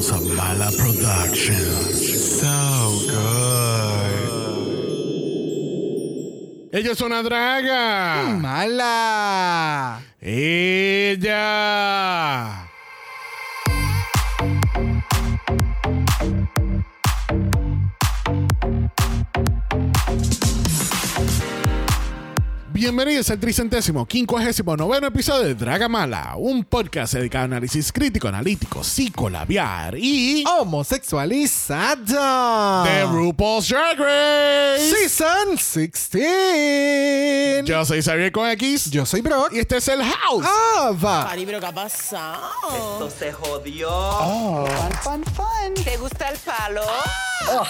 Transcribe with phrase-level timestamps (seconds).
[0.00, 2.40] house of Mala Productions.
[2.40, 2.56] So
[3.12, 4.30] good.
[6.72, 8.38] Ella es una draga.
[8.40, 10.00] ¡Mala!
[10.22, 11.40] Ella.
[22.80, 28.26] Bienvenidos al tricentésimo, quincuagésimo noveno episodio de Draga Mala, un podcast dedicado a análisis crítico,
[28.26, 32.84] analítico, psicolabiar y Homosexualizado.
[32.84, 34.94] de RuPaul's Drag Race.
[34.96, 37.66] Season 16.
[37.66, 39.52] Yo soy Xavier con X Yo soy Brock.
[39.52, 40.46] y este es el House.
[40.78, 41.26] Ava.
[41.28, 42.40] Cari, pero ¿qué ha pasado?
[42.70, 43.90] Esto se jodió.
[43.90, 45.74] Fun, fun, fun.
[45.84, 46.80] ¿Te gusta el palo?
[47.42, 47.60] Este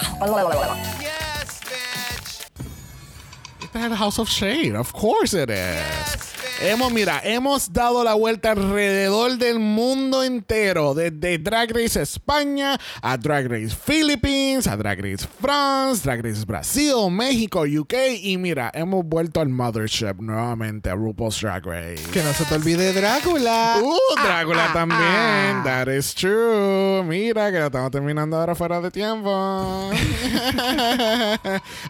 [3.73, 6.30] el House of Shade, of course it is.
[6.63, 13.17] Hemos, mira, hemos dado la vuelta alrededor del mundo entero, desde Drag Race España a
[13.17, 19.03] Drag Race Philippines, a Drag Race France, Drag Race Brasil, México, UK y mira, hemos
[19.05, 22.03] vuelto al Mothership nuevamente a RuPaul's Drag Race.
[22.13, 23.77] Que no se te olvide Drácula.
[23.81, 25.01] Uh, Drácula Ah, ah, también.
[25.01, 25.61] ah.
[25.65, 27.03] That is true.
[27.03, 29.89] Mira que lo estamos terminando ahora fuera de tiempo.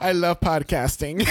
[0.02, 1.18] I love podcasting.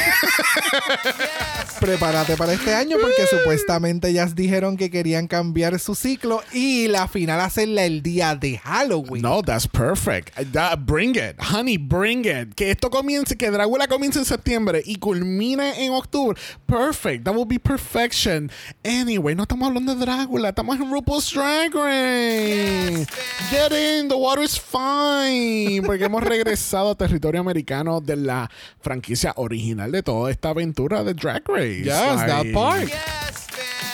[1.81, 7.09] Prepárate para este año porque supuestamente ya dijeron que querían cambiar su ciclo y la
[7.09, 9.23] final hacerla el día de Halloween.
[9.23, 10.35] No, that's perfect.
[10.53, 12.55] That- bring it, honey, bring it.
[12.55, 16.41] Que esto comience, que Drácula comience en septiembre y culmine en octubre.
[16.67, 17.25] Perfect.
[17.25, 18.51] That will be perfection.
[18.85, 23.07] Anyway, no estamos hablando de Drácula, estamos en RuPaul's Drag Race.
[23.51, 25.83] Get in, the water is fine.
[25.85, 31.15] Porque hemos regresado a territorio americano de la franquicia original de toda esta aventura de
[31.15, 31.83] Drag Race.
[31.85, 32.89] Yes, that part.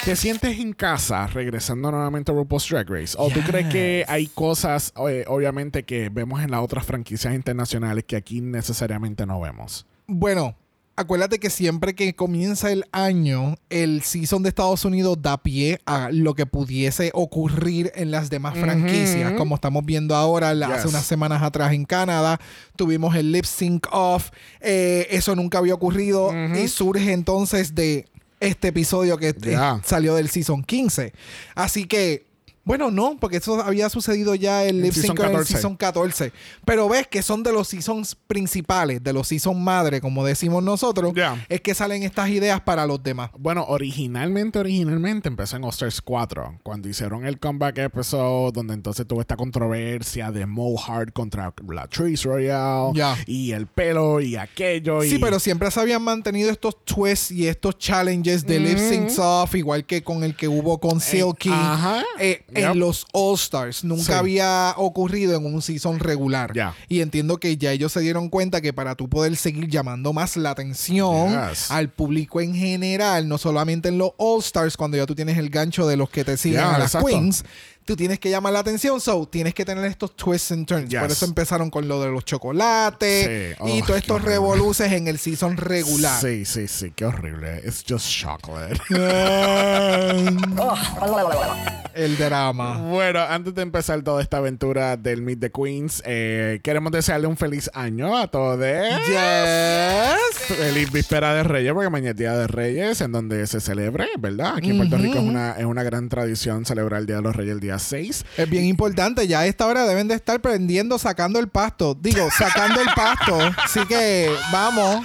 [0.07, 3.17] ¿Te sientes en casa regresando nuevamente a RuPaul's Drag Race?
[3.19, 8.05] ¿O tú crees que hay cosas, eh, obviamente, que vemos en las otras franquicias internacionales
[8.07, 9.85] que aquí necesariamente no vemos?
[10.07, 10.55] Bueno,
[10.95, 16.11] acuérdate que siempre que comienza el año, el season de Estados Unidos da pie a
[16.13, 19.33] lo que pudiese ocurrir en las demás franquicias.
[19.33, 22.39] Como estamos viendo ahora, la- hace unas semanas atrás en Canadá,
[22.77, 24.31] tuvimos el lip sync off.
[24.61, 28.07] Eh, eso nunca había ocurrido y surge entonces de
[28.41, 31.13] este episodio que eh, salió del season 15.
[31.55, 32.26] Así que.
[32.67, 35.53] Bueno, no, porque eso había sucedido ya el En lip season sync en el 14.
[35.55, 36.33] season 14.
[36.65, 41.13] Pero ves que son de los seasons principales, de los seasons madre, como decimos nosotros,
[41.49, 43.31] es que salen estas ideas para los demás.
[43.39, 49.07] Bueno, originalmente, originalmente empezó en All Stars 4, cuando hicieron el comeback episode, donde entonces
[49.07, 53.17] tuvo esta controversia de Mo Hart contra la Trace Royale, Ya.
[53.27, 55.03] y el pelo y aquello.
[55.03, 59.19] Sí, y- pero siempre se habían mantenido estos twists y estos challenges de lip syncs
[59.21, 62.03] off, igual que con el que hubo con Silky ajá.
[62.19, 62.73] eh, Yep.
[62.73, 63.85] en los All Stars.
[63.85, 64.13] Nunca Sí.
[64.13, 66.53] había ocurrido en un season regular.
[66.89, 70.37] Y entiendo que ya ellos se dieron cuenta que para tú poder seguir llamando más
[70.37, 71.71] la atención Yes.
[71.71, 75.51] al público en general, no solamente en los All Stars, cuando ya tú tienes el
[75.51, 77.07] gancho de los que te siguen a las exacto.
[77.09, 77.45] Queens.
[77.87, 80.91] Tú tienes que llamar la atención, so tienes que tener estos twists and turns.
[80.91, 81.01] Yes.
[81.01, 83.79] Por eso empezaron con lo de los chocolates Sí.
[83.79, 86.21] y todos estos revoluces en el season regular.
[86.21, 87.63] Sí, sí, sí, qué horrible.
[87.65, 88.77] It's just chocolate.
[91.95, 92.79] el drama.
[92.79, 97.37] Bueno, antes de empezar toda esta aventura del Meet the Queens, eh, queremos desearle un
[97.37, 98.59] feliz año a todos.
[99.07, 100.57] Yes.
[100.57, 104.57] Feliz víspera de Reyes, porque mañana es Día de Reyes, en donde se celebre, ¿verdad?
[104.57, 107.37] Aquí en Puerto Rico es una, es una gran tradición celebrar el Día de los
[107.37, 108.25] Reyes el día 6.
[108.37, 109.27] Es bien importante.
[109.27, 111.97] Ya a esta hora deben de estar prendiendo, sacando el pasto.
[112.01, 113.39] Digo, sacando el pasto.
[113.65, 115.05] Así que vamos.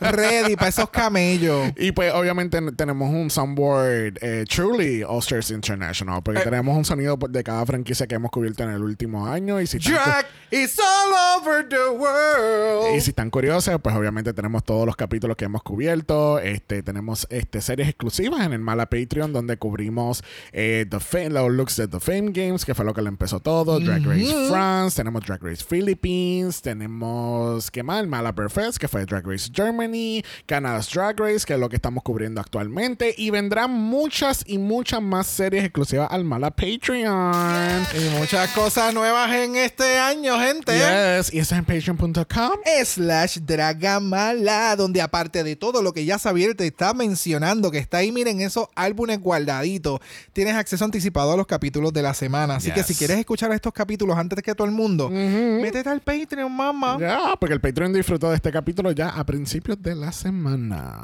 [0.00, 1.72] Ready para esos camellos.
[1.76, 6.44] Y pues obviamente tenemos un soundboard eh, truly All Stars International, porque Eh.
[6.44, 9.60] tenemos un sonido de cada franquicia que hemos cubierto en el último año.
[9.60, 12.96] Y si is all over the world.
[12.96, 16.38] Y si están curiosos, pues obviamente tenemos todos los capítulos que hemos cubierto.
[16.38, 20.22] Este, tenemos este, series exclusivas en el Mala Patreon, donde cubrimos
[20.52, 23.40] eh, the Fame- los looks de The Fame Games, que fue lo que le empezó
[23.40, 23.80] todo.
[23.80, 28.00] Drag Race France, tenemos Drag Race Philippines, tenemos, ¿qué más?
[28.00, 29.71] El Mala Perfect, que fue Drag Race Germany,
[30.46, 33.14] Canada's Drag Race, que es lo que estamos cubriendo actualmente.
[33.16, 37.86] Y vendrán muchas y muchas más series exclusivas al Mala Patreon.
[37.94, 40.72] Y muchas cosas nuevas en este año, gente.
[40.72, 42.52] Yes, y eso es en patreon.com.
[42.84, 47.98] slash Dragamala, donde aparte de todo lo que ya Xavier te está mencionando, que está
[47.98, 50.00] ahí, miren, esos álbumes guardaditos,
[50.32, 52.56] tienes acceso anticipado a los capítulos de la semana.
[52.56, 56.50] Así que si quieres escuchar estos capítulos antes que todo el mundo, métete al Patreon,
[56.50, 56.98] mamá.
[57.00, 59.24] Ya, porque el Patreon disfrutó de este capítulo ya a
[59.62, 61.00] principios de la semana.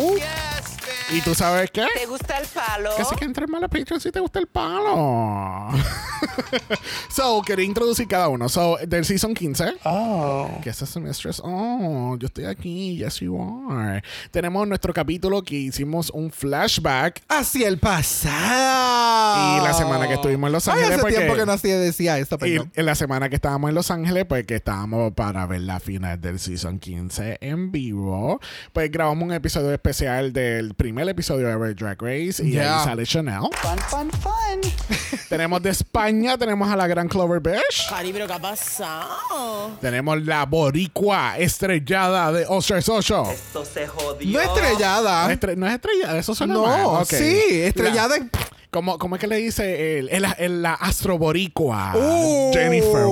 [1.11, 1.87] ¿Y tú sabes qué?
[1.99, 2.91] ¿Te gusta el palo?
[2.97, 5.71] Que sí que entres mal a Patreon si te gusta el palo.
[7.11, 8.49] so, quería introducir cada uno.
[8.49, 9.77] So, del season 15.
[9.85, 10.51] Oh.
[10.63, 11.41] ¿Qué es eso, Mistress?
[11.43, 12.99] Oh, yo estoy aquí.
[12.99, 13.39] Yes, you
[13.71, 14.03] are.
[14.31, 17.23] Tenemos nuestro capítulo que hicimos un flashback.
[17.29, 19.59] Hacia el pasado.
[19.59, 20.93] Y la semana que estuvimos en Los Ay, Ángeles.
[20.93, 22.73] hace porque- tiempo que no se decía esto, y perdón.
[22.75, 26.21] en la semana que estábamos en Los Ángeles, pues que estábamos para ver la final
[26.21, 28.41] del Season 15 en vivo,
[28.73, 32.79] pues grabamos un episodio especial del primer episodio de Drag Race y Yeah.
[32.81, 33.41] ahí sale Chanel.
[33.61, 35.19] Fun, fun, fun.
[35.29, 37.89] tenemos de España, tenemos a la gran Clover Beach.
[37.91, 39.71] Cari, pero ¿qué ha pasado?
[39.81, 43.31] Tenemos la boricua estrellada de Ostras 8.
[43.31, 44.31] Esto se jodió.
[44.33, 45.29] No estrellada.
[45.29, 46.83] No, estre- no es estrellada, eso suena mal.
[46.83, 47.07] No, Ok.
[47.11, 48.31] sí, estrellada La- en-
[48.71, 51.93] ¿Cómo, cómo es que le dice el, el, el- la astroboricua?
[51.95, 52.51] Uh.
[52.53, 53.05] Jennifer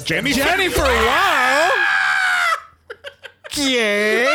[0.00, 1.70] se Jennifer, Jennifer Wow.
[3.52, 4.26] ¿Quién?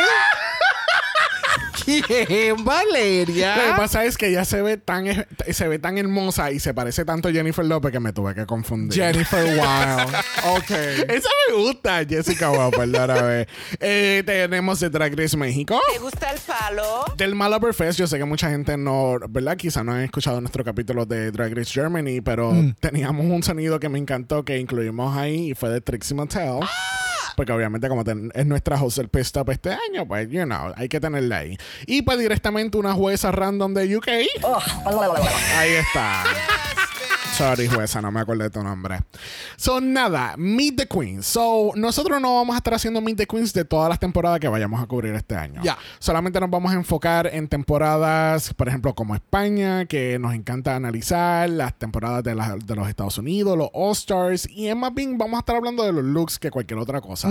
[2.06, 3.74] ¿Quién, Lo que Valeria?
[3.76, 5.06] pasa es que ella se ve tan
[5.50, 8.46] se ve tan hermosa y se parece tanto a Jennifer López que me tuve que
[8.46, 9.00] confundir.
[9.02, 10.16] Jennifer Wild.
[10.56, 10.70] Ok.
[11.08, 13.46] Esa me gusta, Jessica Wow, perdóname.
[13.80, 15.80] Eh, tenemos de Drag Race México.
[15.92, 17.04] ¿Te gusta el palo?
[17.16, 19.56] Del Malabar Fest, yo sé que mucha gente no, ¿verdad?
[19.56, 23.88] Quizá no han escuchado nuestro capítulo de Drag Race Germany, pero teníamos un sonido que
[23.88, 26.60] me encantó que incluimos ahí y fue de Trixie Mattel.
[27.36, 30.88] Porque obviamente como ten- es nuestra del Pest Up este año, pues, you know, hay
[30.88, 31.56] que tenerla ahí.
[31.86, 34.08] Y pues directamente una jueza random de UK.
[35.58, 36.24] Ahí está.
[37.36, 38.98] Sorry, jueza, no me acuerdo de tu nombre.
[39.56, 41.24] So, nada, Meet the Queens.
[41.24, 44.48] So, nosotros no vamos a estar haciendo Meet the Queens de todas las temporadas que
[44.48, 45.62] vayamos a cubrir este año.
[45.64, 45.78] Ya.
[46.00, 51.48] Solamente nos vamos a enfocar en temporadas, por ejemplo, como España, que nos encanta analizar,
[51.48, 55.38] las temporadas de, la- de los Estados Unidos, los All-Stars, y en más bien vamos
[55.38, 57.30] a estar hablando de los looks que cualquier otra cosa.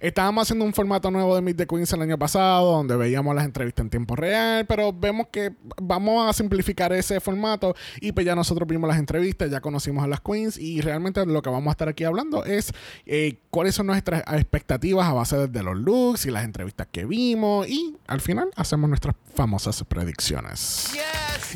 [0.00, 3.44] Estábamos haciendo un formato nuevo de Meet the Queens el año pasado, donde veíamos las
[3.44, 5.52] entrevistas en tiempo real, pero vemos que
[5.82, 10.06] vamos a simplificar ese formato y pues ya nosotros vimos las entrevistas, ya conocimos a
[10.08, 12.72] las queens y realmente lo que vamos a estar aquí hablando es
[13.06, 17.68] eh, cuáles son nuestras expectativas a base de los looks y las entrevistas que vimos
[17.68, 20.92] y al final hacemos nuestras famosas predicciones.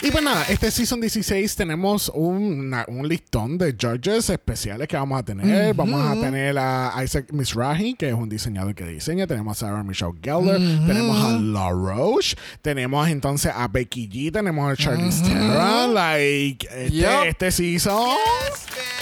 [0.02, 5.20] Y pues nada, este season 16 tenemos una- un listón de judges especiales que vamos
[5.20, 5.72] a tener.
[5.74, 9.26] Vamos a tener a Isaac Mizrahi, que es un diseñador que diseña.
[9.26, 10.56] Tenemos a Sarah Michelle Gellar.
[10.86, 12.36] Tenemos a La Roche.
[12.60, 14.32] Tenemos entonces a Becky G.
[14.32, 15.94] Tenemos a Charlize Theron.
[15.94, 17.73] Like, este, este season.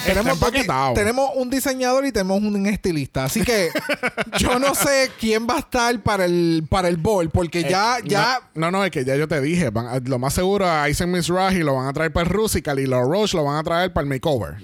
[0.05, 0.95] Tenemos, está dos di- empaquetado.
[0.95, 3.25] tenemos un diseñador y tenemos un estilista.
[3.25, 3.69] Así que
[4.39, 8.03] yo no sé quién va a estar para el, para el ball, porque ya, Eh,
[8.07, 8.41] ya.
[8.55, 9.71] No, no, no, es que ya yo te dije.
[9.71, 12.81] van a- lo más seguro a Isaac Mizrahi lo van a traer para el Rusical
[12.81, 14.57] y La Roche lo van a traer para el makeover.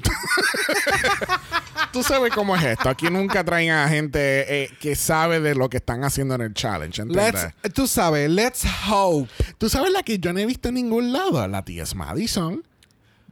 [1.93, 2.89] Tú sabes cómo es esto.
[2.89, 6.55] Aquí nunca traen a gente eh, que sabe de lo que están haciendo en el
[6.55, 7.03] challenge.
[7.75, 9.29] tú sabes, let's hope.
[9.57, 11.95] Tú sabes la que yo no he visto en ningún lado, la T.S.
[11.95, 12.63] Madison.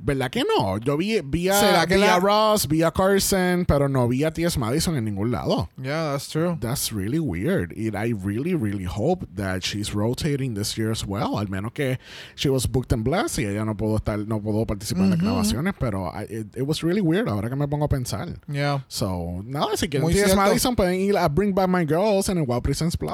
[0.07, 0.79] ¿Verdad que no?
[0.79, 4.07] Yo vi, vi a, ¿Será que vi a la- Ross, vi a Carson, pero no
[4.07, 4.57] vi a T.S.
[4.57, 5.69] Madison en ningún lado.
[5.77, 6.57] Yeah, that's true.
[6.61, 7.73] That's really weird.
[7.77, 11.39] And I really, really hope that she's rotating this year as well.
[11.41, 11.99] Al menos que
[12.37, 15.19] she was booked and blessed y ella no pudo estar, no pudo participar en las
[15.21, 18.29] grabaciones, pero I- it, it was really weird ahora que me pongo a pensar.
[18.47, 18.85] Yeah.
[18.87, 20.37] So, nada, si quieren T.S.
[20.37, 23.13] Madison pueden ir a Bring Back My Girls en el Wow Presents Plus.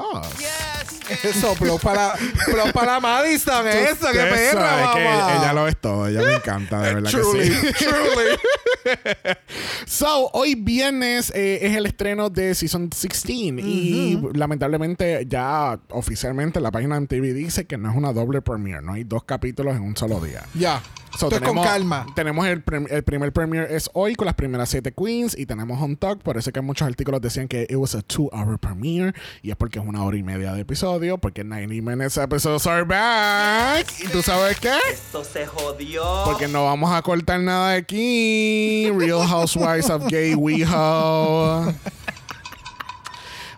[1.23, 2.13] Eso, flow para,
[2.73, 5.35] para Madison, eso, que perra, que mamá.
[5.37, 7.73] ella lo es todo, ella me encanta, de verdad Truly, que sí.
[7.85, 8.37] truly.
[9.85, 16.71] So, hoy viernes eh, es el estreno de Season 16 y lamentablemente ya oficialmente la
[16.71, 19.83] página de TV dice que no es una doble premiere, no hay dos capítulos en
[19.83, 20.43] un solo día.
[20.53, 20.81] Ya.
[21.17, 22.07] So, Entonces, con calma.
[22.15, 25.95] Tenemos el, el primer premiere es hoy con las primeras siete queens y tenemos on
[25.95, 26.21] talk.
[26.23, 29.55] Por eso que muchos artículos decían que it was a two hour premiere y es
[29.55, 33.85] porque es una hora y media de episodio porque 90 minutes episodes are back.
[34.03, 34.73] ¿Y tú sabes qué?
[34.91, 36.03] Esto se jodió.
[36.25, 38.89] Porque no vamos a cortar nada de aquí.
[38.97, 41.73] Real Housewives of Gay WeHo.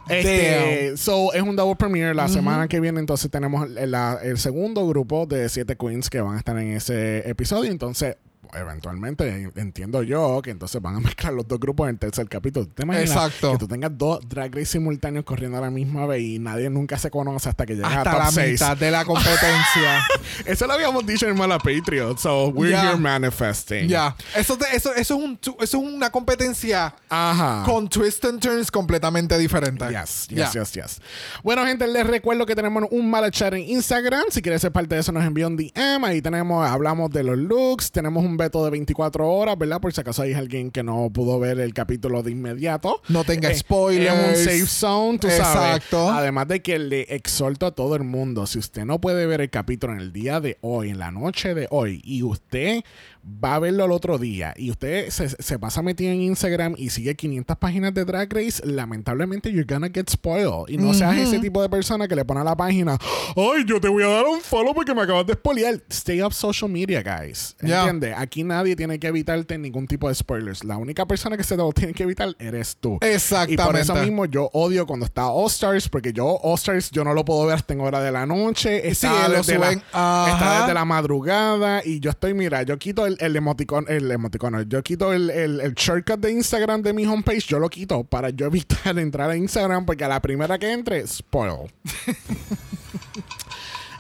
[0.07, 4.88] Este, so es un double premiere la semana que viene entonces tenemos el, el segundo
[4.88, 8.17] grupo de siete queens que van a estar en ese episodio entonces
[8.55, 12.67] eventualmente entiendo yo que entonces van a mezclar los dos grupos en el tercer capítulo.
[12.67, 13.53] ¿Te imaginas Exacto.
[13.53, 16.97] que tú tengas dos drag race simultáneos corriendo a la misma vez y nadie nunca
[16.97, 18.51] se conoce hasta que llegue a Hasta top la 6?
[18.53, 20.05] mitad de la competencia.
[20.45, 22.17] Eso lo habíamos dicho en Mala Patriot.
[22.17, 22.89] So we're Ya.
[22.91, 23.88] here manifesting.
[23.88, 24.15] ya.
[24.35, 27.63] Eso, te- eso, eso, es un, eso es una competencia Ajá.
[27.65, 29.85] con twist and turns completamente diferente.
[29.89, 31.01] Yes, yes, yes, yes.
[31.43, 34.24] Bueno, gente, les recuerdo que tenemos un mala chat en Instagram.
[34.31, 36.03] Si quieres ser parte de eso, nos envía un DM.
[36.05, 37.91] Ahí tenemos, hablamos de los looks.
[37.91, 39.80] Tenemos un veto de 24 horas, ¿verdad?
[39.80, 43.02] Por si acaso hay alguien que no pudo ver el capítulo de inmediato.
[43.10, 44.40] No tenga Eh, spoilers.
[44.40, 45.75] Es un safe zone, tú sabes.
[45.78, 46.10] Exacto.
[46.10, 49.50] Además de que le exhorto a todo el mundo, si usted no puede ver el
[49.50, 52.82] capítulo en el día de hoy, en la noche de hoy, y usted
[53.25, 56.89] va a verlo al otro día y usted se, se pasa metido en Instagram y
[56.89, 60.70] sigue 500 páginas de Drag Race, lamentablemente you're gonna get spoiled.
[60.70, 62.98] Y no seas ese tipo de persona que le pone a la página,
[63.36, 65.82] ay, yo te voy a dar un follow porque me acabas de spoilear.
[65.89, 67.55] Stay off social media, guys.
[67.62, 67.82] Yeah.
[67.82, 68.15] ¿Entiendes?
[68.17, 70.63] Aquí nadie tiene que evitarte ningún tipo de spoilers.
[70.63, 72.98] La única persona que se te lo tiene que evitar eres tú.
[73.01, 73.62] Exactamente.
[73.62, 77.03] Y por eso mismo yo odio cuando está All Stars, porque yo All Stars yo
[77.03, 78.88] no lo puedo ver hasta en hora de la noche.
[78.88, 83.36] Está, desde, la, está desde la madrugada y yo estoy, mira, yo quito el, el
[83.36, 87.60] emoticón, el emoticono, yo quito el, el, el shortcut de Instagram de mi homepage, yo
[87.60, 91.72] lo quito para yo evitar entrar a Instagram porque a la primera que entre, spoil.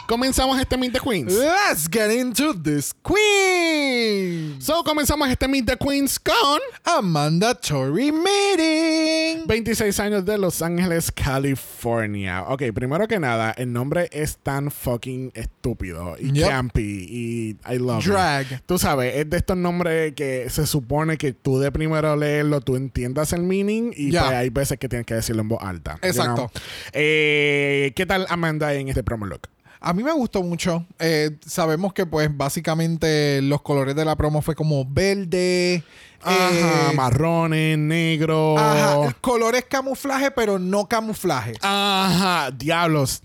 [0.07, 1.33] Comenzamos este Meet the Queens.
[1.33, 4.61] Let's get into this queen.
[4.61, 9.14] So, comenzamos este Meet the Queens con A mandatory meeting.
[9.55, 12.43] 26 años de Los Ángeles, California.
[12.49, 16.49] Ok, primero que nada, el nombre es tan fucking estúpido y Yep.
[16.49, 18.11] campy y I love it.
[18.11, 18.61] Drag.
[18.65, 22.75] Tú sabes, es de estos nombres que se supone que tú de primero leerlo, tú
[22.75, 25.99] entiendas el meaning y pues hay veces que tienes que decirlo en voz alta.
[26.03, 26.35] you Exacto.
[26.35, 26.49] know?
[26.91, 29.47] Eh, ¿Qué tal Amanda en este promo look?
[29.79, 30.85] A mí me gustó mucho.
[30.99, 35.83] Eh, sabemos que, pues, básicamente los colores de la promo fue como verde.
[36.27, 38.57] Ajá, eh, marrones, negro.
[38.57, 41.53] ajá, el color es camuflaje, pero no camuflaje.
[41.61, 43.21] Ajá, diablos.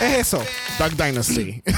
[0.00, 0.42] Es eso.
[0.78, 1.62] Duck Dynasty.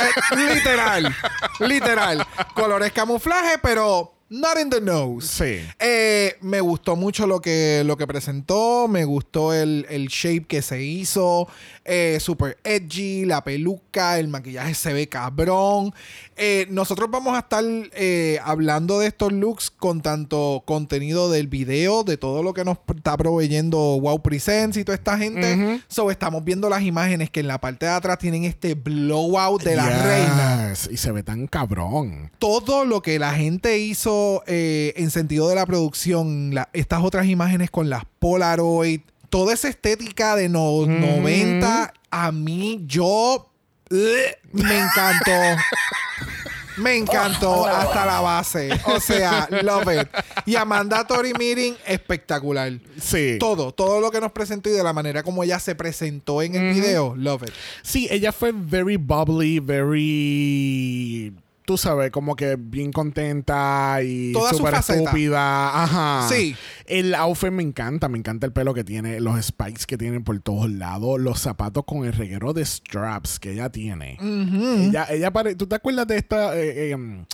[0.00, 1.14] Eh, literal.
[1.60, 2.26] literal.
[2.54, 5.26] Color es camuflaje, pero not in the nose.
[5.26, 5.66] sí.
[5.78, 10.62] Eh, me gustó mucho lo que, lo que presentó, me gustó el, el shape que
[10.62, 11.48] se hizo,
[11.88, 15.92] eh, super edgy, la peluca, el maquillaje se ve cabrón.
[16.36, 17.64] Eh, nosotros vamos a estar
[17.94, 22.78] eh, hablando de estos looks con tanto contenido del video, de todo lo que nos
[22.94, 25.54] está proveyendo Wow Presents y toda esta gente.
[25.54, 25.80] Ujú.
[25.88, 29.74] So, estamos viendo las imágenes que en la parte de atrás tienen este blowout de
[29.76, 32.30] la Yes, reina Y se ve tan cabrón.
[32.38, 37.70] todo lo que la gente hizo en sentido de la producción, la- estas otras imágenes
[37.70, 43.50] con las Polaroid, toda esa estética de no- 90, a mí yo
[43.90, 45.32] me encantó.
[46.76, 48.70] Me encantó hasta la base.
[48.86, 50.08] O sea, love it.
[50.46, 52.72] Y a Mandatory Meeting, espectacular.
[53.00, 53.36] Sí.
[53.40, 56.54] Todo, todo lo que nos presentó y de la manera como ella se presentó en
[56.54, 57.50] el video, love it.
[57.82, 61.34] Sí, ella fue very bubbly, very.
[61.68, 64.72] Tú sabes, como que bien contenta y súper
[65.04, 65.82] estúpida.
[65.84, 66.26] Ajá.
[66.26, 66.56] Sí.
[66.86, 70.40] El outfit me encanta, me encanta el pelo que tiene, los spikes que tienen por
[70.40, 74.16] todos lados, los zapatos con el reguero de straps que ella tiene.
[74.18, 76.56] Ella, ella pare- ¿Tú te acuerdas de esta?
[76.56, 77.26] eh, eh, um,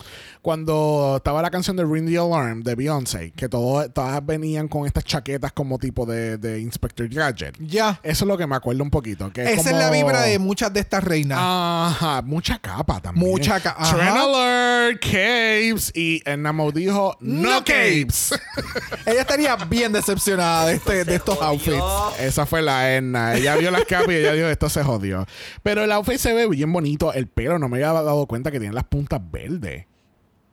[0.43, 3.91] cuando estaba la canción de Ring the Alarm de Beyoncé, que todas
[4.27, 7.57] venían con estas chaquetas como tipo de, de Inspector Gadget.
[7.61, 8.01] Ya.
[8.03, 9.33] Eso es lo que me acuerdo un poquito.
[9.33, 11.39] Que Esa es la como- vibra de muchas de estas reinas.
[11.41, 13.31] Ajá, mucha capa también.
[13.31, 13.77] Mucha ca-
[14.25, 15.93] alert, capes.
[15.95, 18.33] Y Enamo dijo, no, No capes.
[19.07, 21.83] Ella estaría bien decepcionada de, este, de estos outfits.
[22.19, 23.35] Esa fue la Enna.
[23.37, 25.27] Ella vio las capas y ella dijo, esto se jodió.
[25.63, 27.13] Pero el outfit se ve bien bonito.
[27.13, 29.87] El pelo, no me había dado cuenta que tiene las puntas verdes.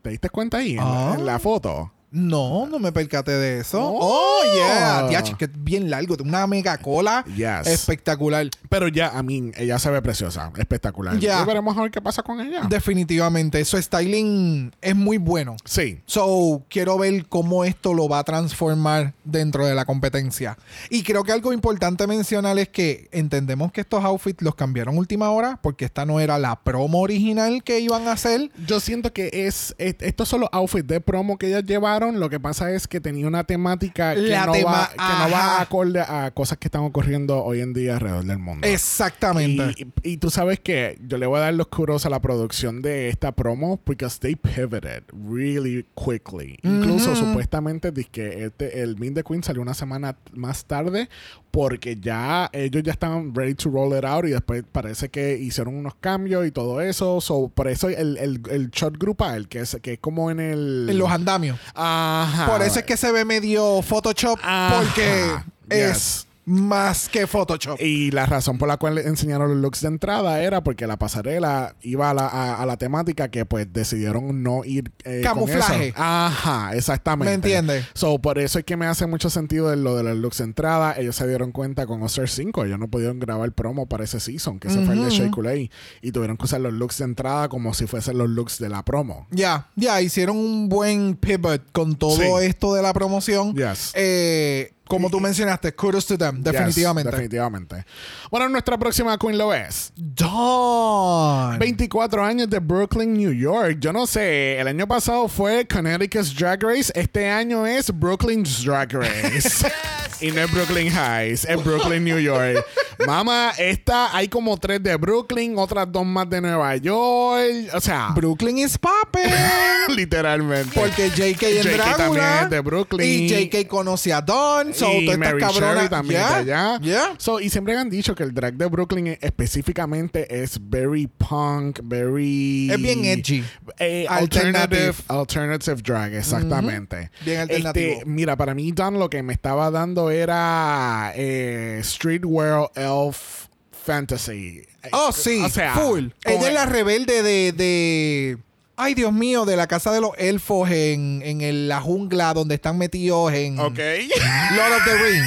[0.01, 1.15] ¿Te diste cuenta ahí en, la, Ah.
[1.17, 1.91] en la foto?
[2.12, 3.80] No, no me percaté de eso.
[3.82, 4.00] Oh.
[4.01, 5.08] Oh, yeah.
[5.08, 6.18] Diache, que es bien largo.
[6.18, 7.24] Tiene una mega cola.
[7.36, 7.68] Yes.
[7.68, 8.50] Espectacular.
[8.70, 10.51] Pero ya, a mí, ella se ve preciosa.
[10.58, 11.18] Espectacular.
[11.20, 11.41] Ya.
[11.41, 12.63] Y veremos a ver qué pasa con ella.
[12.70, 13.63] Definitivamente.
[13.65, 15.56] Su styling es muy bueno.
[15.65, 16.01] sí.
[16.06, 20.58] So, quiero ver cómo esto lo va a transformar dentro de la competencia.
[20.89, 25.30] Y creo que algo importante mencionar es que entendemos que estos outfits los cambiaron última
[25.32, 28.51] hora porque esta no era la promo original que iban a hacer.
[28.68, 32.00] Yo siento que es, es- estos son los outfits de promo que ellas llevaron.
[32.10, 35.31] Lo que pasa es que tenía una temática que, La no, tema- va, que no
[35.31, 38.65] va acorde a cosas que están ocurriendo hoy en día alrededor del mundo.
[38.67, 39.74] Exactamente.
[39.77, 42.20] Y, y- y tú sabes que yo le voy a dar los kudos a la
[42.22, 46.58] producción de esta promo because they pivoted really quickly.
[46.63, 51.10] Incluso supuestamente que este, el Meet the Queen salió una semana más tarde
[51.51, 55.75] porque ya ellos ya estaban ready to roll it out y después parece que hicieron
[55.75, 57.22] unos cambios y todo eso.
[57.22, 60.88] So, por eso el, el, el shot grupal, que es, que es como en el...
[60.89, 61.60] en los andamios.
[61.75, 62.48] Ajá.
[62.48, 64.79] Por eso es que se ve medio Photoshop, Ajá.
[64.79, 65.36] porque
[65.70, 65.77] Yes.
[65.79, 67.79] es más que Photoshop.
[67.81, 70.98] Y la razón por la cual le enseñaron los looks de entrada era porque la
[70.98, 75.93] pasarela iba a la, a- a la temática que pues decidieron no ir eh, Camuflaje.
[75.96, 77.29] Ajá, exactamente.
[77.29, 77.86] ¿Me entiendes?
[77.93, 80.43] So, por eso es que me hace mucho sentido de lo de los looks de
[80.46, 80.93] entrada.
[80.98, 82.65] Ellos se dieron cuenta con Oster 5.
[82.65, 85.72] Ellos no pudieron grabar promo para ese season, que se fue el de Shea Coulee.
[86.01, 88.84] Y tuvieron que usar los looks de entrada como si fuesen los looks de la
[88.84, 89.27] promo.
[89.31, 92.46] Ya, ya, hicieron un buen pivot con todo Sí.
[92.46, 93.55] esto de la promoción.
[93.55, 93.91] Yes.
[93.96, 97.10] Eh, como tú mencionaste, kudos to them, Yes, definitivamente.
[97.10, 97.86] definitivamente.
[98.29, 99.93] Bueno, nuestra próxima Queen lo es.
[99.95, 101.60] Dawn.
[101.60, 103.77] 24 años de Brooklyn, New York.
[103.79, 106.91] Yo no sé, el año pasado fue Connecticut's Drag Race.
[106.93, 109.65] Este año es Brooklyn's Drag Race.
[110.19, 112.63] y no es Brooklyn Heights, es Brooklyn, New York.
[113.07, 117.69] Mamá, esta hay como tres de Brooklyn, otras dos más de Nueva York.
[117.74, 119.31] O sea, Brooklyn is popping.
[119.95, 120.79] literalmente.
[120.79, 121.98] Porque JK en JK Drácula.
[121.98, 123.10] también es de Brooklyn.
[123.10, 124.74] Y JK conoce a Dawn.
[124.81, 125.89] So, y todas estas Mary cabronas.
[125.89, 126.79] También Yeah, allá.
[126.81, 127.13] yeah.
[127.17, 131.79] So, y siempre han dicho que el drag de Brooklyn eh, específicamente es very punk,
[131.83, 132.69] very...
[132.71, 133.43] Es bien edgy.
[133.79, 134.93] Eh, Alternative.
[135.07, 137.09] alternative, drag, exactamente.
[137.25, 137.91] Bien alternativo.
[137.93, 143.47] Este, mira, para mí, Don, lo que me estaba dando era eh, Streetwear Elf
[143.83, 144.61] Fantasy.
[144.91, 145.41] Oh, sí.
[145.43, 146.07] O sea, full.
[146.23, 148.38] Ella es la el- rebelde de, de.
[148.83, 152.55] Ay, Dios mío, de la casa de los elfos en, en el- la jungla donde
[152.55, 153.77] están metidos en Ok.
[154.55, 155.23] Lord of the Ring.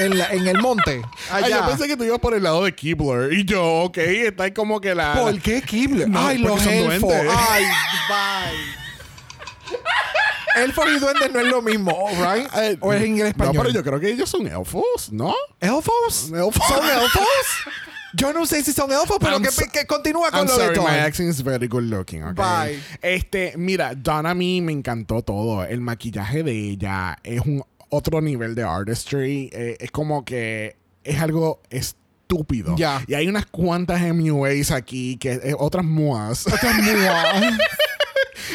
[0.00, 1.02] En, la- en el monte.
[1.30, 1.60] Ay, Allá.
[1.60, 3.32] yo pensé que tú ibas por el lado de Kibler.
[3.32, 5.14] Y yo, ok, está ahí como que la.
[5.14, 6.08] ¿Por qué Kibler?
[6.08, 7.00] No, Ay, los elfos.
[7.10, 7.32] duendes.
[7.48, 7.64] Ay,
[8.08, 8.58] bye.
[10.64, 12.48] Elfos y duendes no es lo mismo, right?
[12.56, 13.54] Eh, ¿O es en No, español?
[13.58, 15.34] pero yo creo que ellos son elfos, ¿no?
[15.60, 16.30] ¿Elfos?
[16.32, 16.66] Elfos.
[16.66, 17.22] ¿Son elfos?
[18.16, 20.54] Yo no sé si son elfos, pero I'm que, so- que continúa con I'm lo
[20.54, 20.90] sorry, de Dawn.
[20.92, 22.34] my accent is very good looking, okay?
[22.34, 22.80] Bye.
[23.02, 25.64] Este, mira, Dawn a mí me encantó todo.
[25.64, 29.50] El maquillaje de ella es un otro nivel de artistry.
[29.52, 32.74] Eh, es como que es algo estúpido.
[32.76, 33.02] Ya.
[33.06, 36.46] Y hay unas cuantas MUAs aquí, que eh, otras MUAs.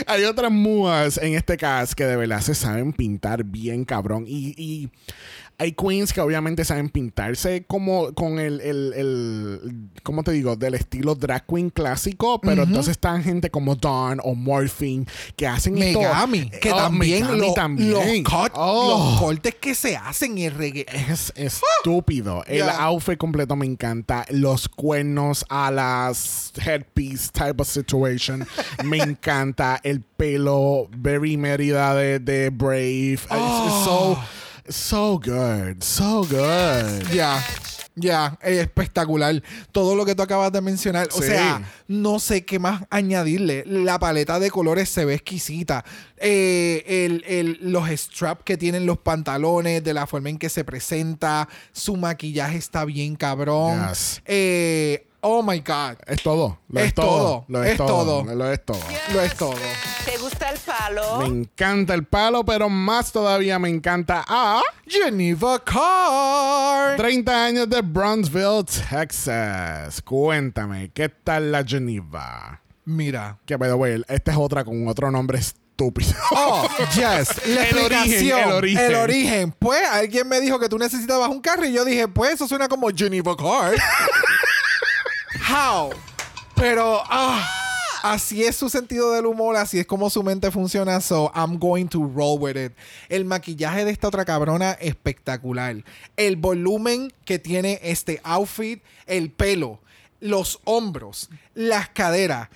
[0.07, 4.25] Hay otras múas en este cast que de verdad se saben pintar bien cabrón.
[4.27, 4.89] Y, y
[5.61, 10.55] hay queens que obviamente saben pintarse como con el, el, el- ¿cómo te digo?
[10.55, 12.41] Del estilo drag queen clásico.
[12.41, 17.21] Pero entonces están gente como Dawn o Morphine que hacen esto- Megami, que Oh, también,
[17.25, 17.91] Megami lo- también.
[17.91, 19.11] Los, cut- Oh.
[19.11, 20.85] los cortes que se hacen en reggae.
[21.11, 22.43] Es estúpido.
[22.47, 22.77] El Yeah.
[22.85, 24.25] outfit completo me encanta.
[24.31, 28.47] Los cuernos, alas, headpiece type of situation.
[28.83, 29.79] me encanta.
[29.83, 33.13] El pelo, very Mérida de, de Brave.
[33.13, 34.17] It's- it's so,
[34.71, 35.81] so good.
[35.81, 37.11] So good.
[37.13, 37.43] Ya,
[37.95, 39.41] ya, es espectacular.
[39.71, 41.07] Todo lo que tú acabas de mencionar.
[41.13, 41.27] O Sí.
[41.27, 43.63] sea, no sé qué más añadirle.
[43.67, 45.83] La paleta de colores se ve exquisita.
[46.17, 50.63] Eh, el- el- los straps que tienen los pantalones, de la forma en que se
[50.63, 51.47] presenta.
[51.73, 53.87] Su maquillaje está bien cabrón.
[53.89, 54.21] Yes.
[54.25, 55.97] Eh, oh my God.
[56.07, 56.57] Es todo.
[56.69, 57.07] Lo Es es, todo.
[57.07, 57.45] todo.
[57.47, 57.87] Lo es, Es todo.
[57.87, 58.23] todo.
[58.35, 58.79] Lo es todo.
[59.13, 59.55] Lo es todo.
[60.05, 61.19] ¿Te gusta el palo?
[61.19, 66.97] Me encanta el palo, pero más todavía me encanta a Geneva Carr.
[66.97, 70.01] 30 años de Bronzeville, Texas.
[70.01, 72.61] Cuéntame, ¿qué tal la Geneva?
[72.85, 73.37] Mira.
[73.45, 76.13] Que, by the way, esta es otra con otro nombre estúpido.
[76.31, 77.47] Oh, yes.
[77.47, 78.85] La El origen, el origen.
[78.85, 79.55] El origen.
[79.57, 82.67] Pues alguien me dijo que tú necesitabas un carro y yo dije, pues eso suena
[82.67, 83.73] como Geneva Car.
[85.51, 85.89] How?
[86.55, 87.45] Pero, ah,
[88.03, 91.01] así es su sentido del humor, así es como su mente funciona.
[91.01, 92.71] So, I'm going to roll with it.
[93.09, 95.83] El maquillaje de esta otra cabrona, espectacular.
[96.15, 99.81] El volumen que tiene este outfit, el pelo,
[100.21, 102.47] los hombros, las caderas.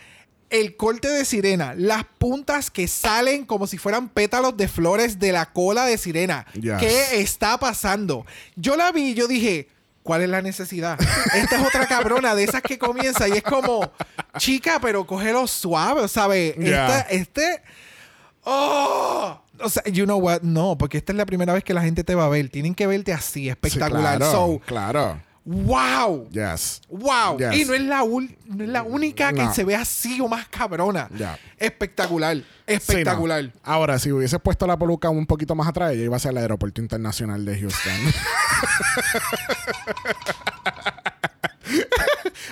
[0.50, 5.34] El corte de sirena, las puntas que salen como si fueran pétalos de flores de
[5.34, 6.46] la cola de sirena.
[6.54, 6.78] Yes.
[6.80, 8.26] ¿Qué está pasando?
[8.56, 9.68] Yo la vi y yo dije,
[10.06, 11.00] ¿cuál es la necesidad?
[11.34, 13.91] Esta es otra cabrona de esas que comienza y es como,
[14.38, 16.56] chica, pero cógelo suave, ¿sabes?
[16.58, 17.08] Yeah.
[17.10, 17.63] Este.
[18.44, 19.41] ¡Oh!
[19.60, 20.41] O sea, you know what?
[20.44, 22.50] No, porque esta es la primera vez que la gente te va a ver.
[22.50, 24.13] Tienen que verte así, espectacular.
[24.13, 25.22] Sí, claro, So, claro.
[25.46, 26.28] Wow.
[26.32, 26.82] Yes.
[26.90, 27.38] Wow.
[27.38, 27.56] Yes.
[27.56, 29.54] Y no es la, no es la única que No.
[29.54, 31.08] se ve así o más cabrona.
[31.58, 32.38] Espectacular.
[32.38, 33.44] Sí, Espectacular.
[33.46, 33.52] no.
[33.64, 36.40] Ahora, si hubiese puesto la peluca un poquito más atrás, ella iba a ser el
[36.40, 37.94] aeropuerto internacional de Houston.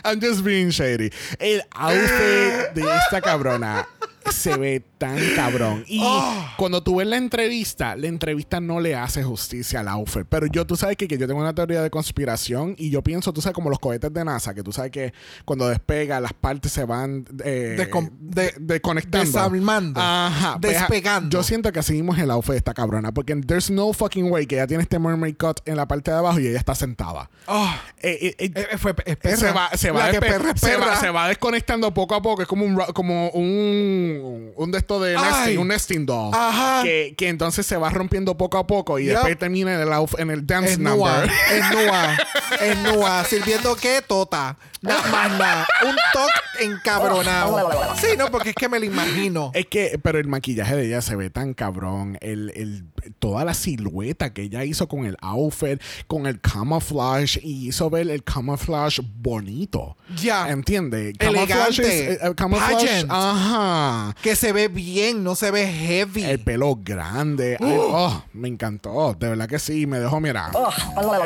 [0.06, 1.12] I'm just being shady.
[1.40, 3.88] El outfit de esta cabrona
[4.32, 5.84] se ve tan cabrón.
[5.88, 6.54] Y Ah.
[6.58, 10.24] cuando tú ves la entrevista, la entrevista no le hace justicia al outfit.
[10.30, 13.34] Pero yo, tú sabes que, que yo tengo una teoría de conspiración y yo pienso,
[13.34, 15.14] tú sabes, como los cohetes de NASA, que tú sabes que
[15.46, 19.26] cuando despega las partes se van eh, Descom- de- desconectando.
[19.26, 20.58] desarmando, Ajá.
[20.62, 21.30] Pues, despegando.
[21.30, 23.12] yo siento que así mismo es el outfit de esta cabrona.
[23.14, 26.18] Porque there's no fucking way que ella tiene este mermaid cut en la parte de
[26.18, 27.30] abajo y ella está sentada.
[27.48, 27.70] Oh,
[28.02, 28.94] Eh, eh, eh, fue,
[29.36, 32.42] se va, se va, perra se va- se va desconectando poco a poco.
[32.42, 36.34] Es como un, como un, un de esto de nesting, un nesting doll.
[36.34, 36.84] Ajá.
[36.84, 39.13] Que, que entonces se va rompiendo poco a poco y Yep.
[39.13, 41.32] después termina en el, en el dance Es nua, number.
[41.52, 42.17] es nua,
[42.62, 43.23] es nua.
[43.26, 44.58] Sirviendo qué, tota.
[44.84, 45.67] Nada más nada.
[45.86, 47.96] Un toque encabronado.
[47.96, 49.52] Sí, no, porque es que me lo imagino.
[49.54, 52.17] Es que, pero el maquillaje de ella se ve tan cabrón.
[52.22, 52.86] El, el-
[53.19, 58.10] toda la silueta que ella hizo con el outfit, con el camouflage, y hizo ver
[58.10, 59.98] el camouflage bonito.
[60.22, 60.50] Ya.
[60.50, 61.15] ¿Entiendes?
[61.19, 62.12] Elegante.
[62.13, 63.12] es- eh, camouflage, Pageant.
[63.12, 64.15] ajá.
[64.22, 66.24] Que se ve bien, no se ve heavy.
[66.26, 67.58] El pelo grande.
[67.60, 69.15] Ay, oh, me encantó.
[69.17, 69.88] De verdad que sí.
[69.88, 70.52] Me dejó mirar.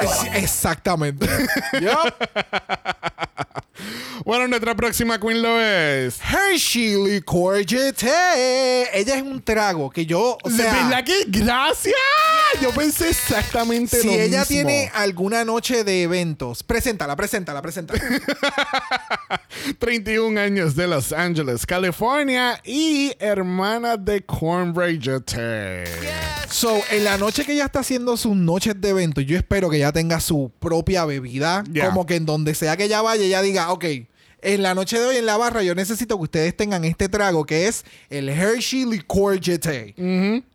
[0.02, 1.28] Es- Exactamente.
[4.26, 6.20] Bueno, nuestra próxima queen lo es.
[6.22, 8.06] Hershey Liqueur GT.
[8.94, 11.96] Ella es un trago que yo, o ¿De sea, verdad que gracias?
[12.62, 14.46] Yo pensé exactamente si lo ella mismo.
[14.48, 18.02] tiene alguna noche de eventos, preséntala, preséntala, preséntala.
[19.80, 25.88] 31 años de Los Ángeles, California y hermana de Cornbread GT.
[26.50, 29.78] So, en la noche que ella está haciendo sus noches de eventos, yo espero que
[29.78, 31.64] ella tenga su propia bebida.
[31.86, 33.86] Como que en donde sea que ella vaya, ella diga, ok,
[34.42, 37.46] en la noche de hoy en la barra yo necesito que ustedes tengan este trago
[37.46, 39.96] que es el Hershey Liqueur GT.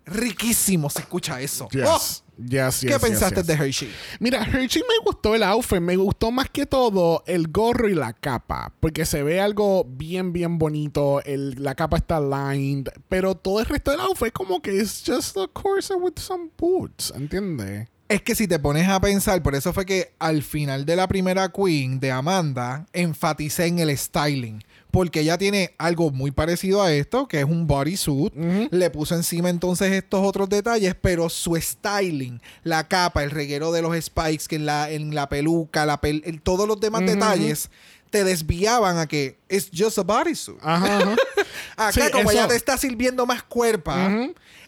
[0.06, 1.68] Riquísimo se escucha eso.
[1.70, 1.84] Yes.
[1.86, 2.00] Oh,
[2.48, 3.60] Yes, ¿Qué yes, pensaste yes, de yes.
[3.62, 3.92] Hershey?
[4.18, 8.14] Mira, Hershey me gustó el outfit, me gustó más que todo el gorro y la
[8.14, 13.60] capa, porque se ve algo bien, bien bonito, el- la capa está lined, pero todo
[13.60, 17.86] el resto del outfit como que es just a corset with some boots, ¿entiendes?
[18.12, 21.08] Es que si te pones a pensar, por eso fue que al final de la
[21.08, 24.62] primera Queen de Amanda, enfaticé en el styling.
[24.90, 28.34] Porque ella tiene algo muy parecido a esto, que es un bodysuit.
[28.70, 33.80] Le puso encima entonces estos otros detalles, pero su styling, la capa, el reguero de
[33.80, 37.70] los spikes, que en la, en la peluca, la pel- el- todos los demás detalles,
[38.10, 40.58] te desviaban a que es just a bodysuit.
[40.60, 41.16] Ajá, ajá.
[41.78, 44.10] Acá, Sí, como eso- ella te está sirviendo más cuerpa,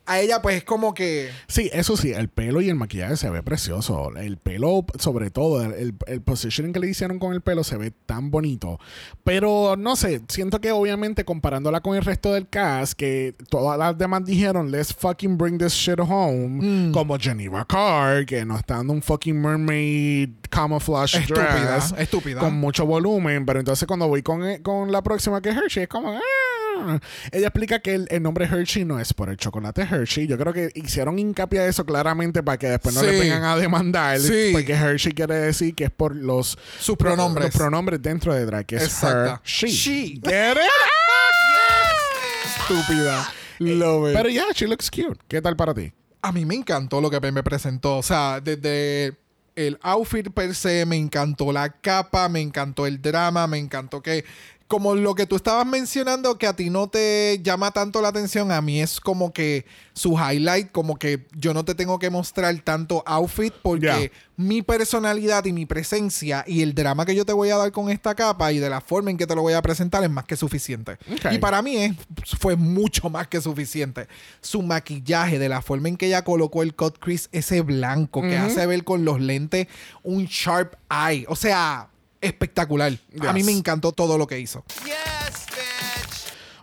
[0.06, 1.30] a ella pues es como que...
[1.48, 4.10] Sí, eso sí, el pelo y el maquillaje se ve precioso.
[4.16, 7.90] El pelo, sobre todo, el, el, positioning que le hicieron con el pelo se ve
[7.90, 8.78] tan bonito.
[9.24, 13.96] Pero no sé, siento que obviamente comparándola con el resto del cast, que todas las
[13.96, 18.92] demás dijeron, let's fucking bring this shit home, como Geneva Carr, que nos está dando
[18.92, 22.40] un fucking mermaid camouflage Estúpida, dress estúpida.
[22.40, 23.46] con mucho volumen.
[23.46, 26.12] Pero entonces cuando voy con, con la próxima que es Hershey, es como.
[26.12, 26.20] "Ah".
[27.32, 30.26] Ella explica que el, el nombre Hershey no es por el chocolate Hershey.
[30.26, 33.06] Yo creo que hicieron hincapié a eso claramente para que después no Sí.
[33.06, 34.18] le vengan a demandar.
[34.20, 34.50] Sí.
[34.52, 37.46] Porque Hershey quiere decir que es por los Sus pronombres.
[37.48, 39.66] los pronombres dentro de drag, que es her, she.
[39.68, 40.20] She.
[40.24, 40.58] Get it?
[42.60, 43.28] Estúpida.
[43.58, 44.16] Love it.
[44.16, 45.18] Pero ya, she looks cute.
[45.28, 45.92] ¿Qué tal para ti?
[46.22, 47.98] A mí me encantó lo que me presentó.
[47.98, 49.16] O sea, desde
[49.56, 54.24] el outfit per se, me encantó la capa, me encantó el drama, me encantó que.
[54.74, 58.50] Como lo que tú estabas mencionando, que a ti no te llama tanto la atención,
[58.50, 62.52] a mí es como que su highlight, como que yo no te tengo que mostrar
[62.58, 67.50] tanto outfit porque mi personalidad y mi presencia y el drama que yo te voy
[67.50, 69.62] a dar con esta capa y de la forma en que te lo voy a
[69.62, 70.96] presentar es más que suficiente.
[71.30, 71.92] Y para mí es,
[72.40, 74.08] fue mucho más que suficiente.
[74.40, 78.36] Su maquillaje, de la forma en que ella colocó el cut crease, ese blanco que
[78.36, 79.68] hace ver con los lentes
[80.02, 81.26] un sharp eye.
[81.28, 81.90] O sea,
[82.24, 82.92] espectacular.
[83.26, 84.64] A mí me encantó todo lo que hizo.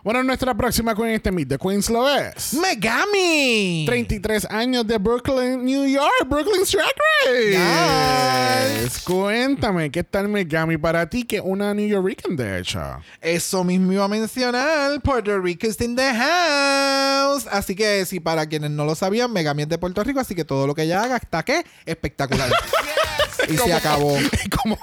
[0.04, 2.54] Bueno, nuestra próxima queen este Meet the Queens lo es.
[2.54, 3.84] ¡Megami!
[3.86, 6.92] 33 años de Brooklyn, New York, Brooklyn's Drag
[7.24, 8.82] Race.
[8.82, 8.98] Yes.
[9.04, 12.80] Cuéntame, ¿qué tal Megami para ti que una New Yorker de hecho?
[13.20, 15.00] Eso mismo iba a mencionar.
[15.02, 17.46] Puerto Rico is in the house.
[17.48, 20.18] Así que, si para quienes no lo sabían, Megami es de Puerto Rico.
[20.18, 22.50] Así que todo lo que ella haga está que espectacular.
[23.48, 24.16] y se acabó.
[24.62, 24.78] Como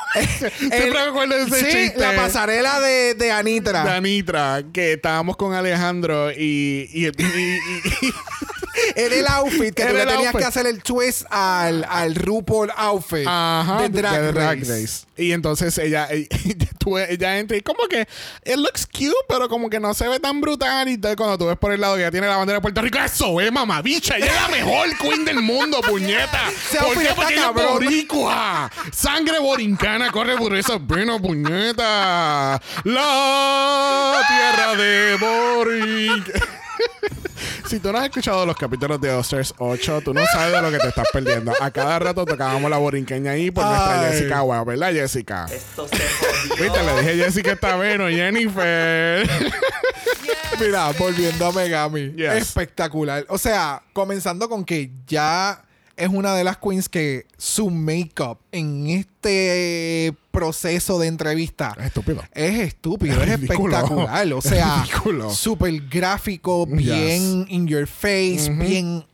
[0.58, 2.00] siempre me acuerdo de ese sí, chiste.
[2.00, 3.84] la pasarela de, de Anitra.
[3.84, 7.60] de Anitra, que estábamos con Alejandro y- y- y-
[8.96, 10.40] Era el outfit que tú le tenías outfit.
[10.40, 15.06] que hacer el twist al, al RuPaul outfit Ajá, de Drag, Race.
[15.18, 16.28] Y entonces ella, ella,
[17.10, 18.08] ella entra y como que
[18.46, 20.88] it looks cute, pero como que no se ve tan brutal.
[20.88, 22.82] Y tal, cuando tú ves por el lado que ella tiene la bandera de Puerto
[22.82, 24.18] Rico, eso es mamabicha.
[24.18, 26.50] Ella es la mejor queen del mundo, puñeta.
[26.82, 27.10] ¿Por qué?
[27.16, 28.72] Porque ella es boricua.
[28.92, 32.62] Sangre borincana corre por esa vena, puñeta.
[32.84, 36.44] La tierra de Boric.
[37.68, 40.72] Si tú no has escuchado los capítulos de Osters 8, tú no sabes de lo
[40.72, 41.54] que te estás perdiendo.
[41.60, 44.10] A cada rato tocábamos la borinqueña ahí por nuestra.
[44.10, 45.46] Jessica Wow, ¿verdad, Jessica?
[45.52, 46.64] Esto se jodió.
[46.64, 49.30] Viste, le dije Jessica está bueno, Jennifer.
[50.60, 52.14] Mira, volviendo a Megami.
[52.14, 52.34] Yes.
[52.34, 53.26] Espectacular.
[53.30, 55.64] O sea, comenzando con que ya
[56.00, 62.24] es una de las queens que su make-up en este proceso de entrevista Es estúpido.
[62.34, 63.76] es estúpido, Es es ridículo.
[63.78, 64.34] espectacular.
[64.34, 64.86] O sea,
[65.32, 69.06] súper gráfico, bien in your face, bien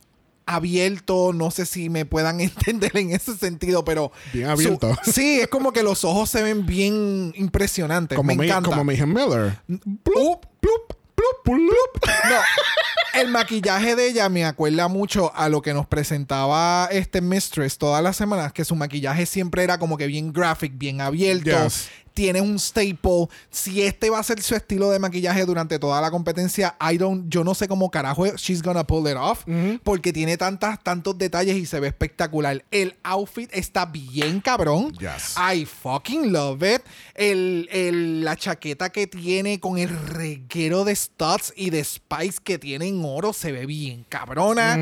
[0.48, 4.12] abierto, no sé si me puedan entender en ese sentido, pero...
[4.32, 4.94] Bien su- abierto.
[5.04, 8.14] sí, es como que los ojos se ven bien impresionantes.
[8.16, 8.70] Como, me mi, encanta.
[8.70, 9.58] como Miller.
[9.66, 12.06] Plup, plup, plup, plup.
[12.28, 17.78] No, el maquillaje de ella me acuerda mucho a lo que nos presentaba este Mistress
[17.78, 21.64] todas las semanas, que su maquillaje siempre era como que bien graphic, bien abierto.
[21.64, 21.88] Yes.
[22.16, 23.28] Tiene un staple.
[23.50, 27.26] Si este va a ser su estilo de maquillaje durante toda la competencia, I don't,
[27.28, 29.44] yo no sé cómo carajo she's gonna pull it off.
[29.84, 32.64] Porque tiene tantas, tantos detalles y se ve espectacular.
[32.70, 34.92] El outfit está bien cabrón.
[34.94, 35.34] Yes.
[35.36, 36.80] I fucking love it.
[37.14, 42.58] El, el- la chaqueta que tiene con el reguero de studs y de spice que
[42.58, 44.76] tiene en oro se ve bien cabrona.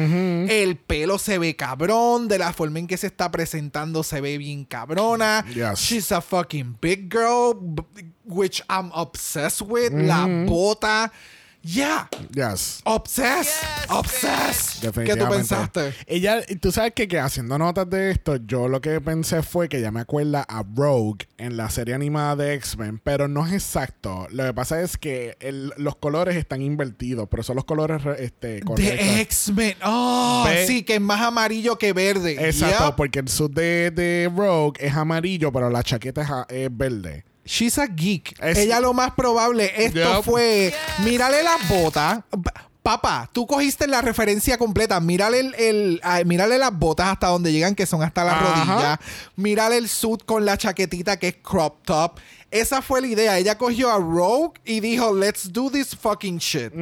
[0.48, 2.28] El pelo se ve cabrón.
[2.28, 5.44] De la forma en que se está presentando se ve bien cabrona.
[5.52, 5.80] Yes.
[5.80, 7.23] She's a fucking big girl,
[7.54, 7.82] b-
[8.24, 9.92] which I'm obsessed with.
[9.92, 10.46] La mm-hmm.
[10.46, 11.10] bota.
[11.66, 12.08] Yeah.
[12.34, 12.82] Yes.
[12.84, 13.64] Obsessed.
[13.88, 14.90] Obsessed.
[15.04, 15.94] ¿Qué tú pensaste?
[16.06, 19.78] Ella, tú sabes que, que haciendo notas de esto, yo lo que pensé fue que
[19.78, 24.26] ella me acuerda a Rogue en la serie animada de X-Men, pero no es exacto.
[24.30, 28.22] Lo que pasa es que el- los colores están invertidos, pero son los colores re-
[28.24, 28.98] este, correctos.
[28.98, 29.76] De X-Men.
[29.84, 32.46] Oh, Ve- sí, que es más amarillo que verde.
[32.46, 32.96] Exacto, Yep.
[32.96, 37.24] porque el suit de, de Rogue es amarillo, pero la chaqueta es, es verde.
[37.44, 38.34] She's a geek.
[38.42, 40.24] Es- Ella lo más probable, esto Yep.
[40.24, 42.20] fue, mírale las botas.
[42.42, 42.52] Pa-
[42.84, 45.00] Papá, tú cogiste la referencia completa.
[45.00, 48.44] Mírale, el, el- ay, mírale las botas hasta donde llegan, que son hasta la Ajá.
[48.74, 49.00] rodilla.
[49.36, 52.18] Mírale el suit con la chaquetita que es crop top.
[52.54, 53.36] Esa fue la idea.
[53.36, 56.72] Ella cogió a Rogue y dijo, let's do this fucking shit.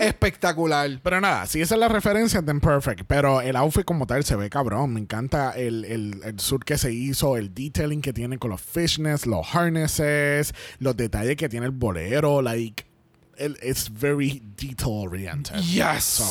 [0.00, 0.98] Espectacular.
[1.00, 3.02] Pero nada, si esa es la referencia, then perfect.
[3.06, 4.94] Pero el outfit como tal se ve cabrón.
[4.94, 8.60] Me encanta el, el, el suit que se hizo, el detailing que tiene con los
[8.60, 12.42] fishnets, los harnesses, los detalles que tiene el bolero.
[12.42, 12.87] Like,
[13.38, 15.60] it's very detail oriented.
[15.64, 16.04] Yes.
[16.04, 16.24] So,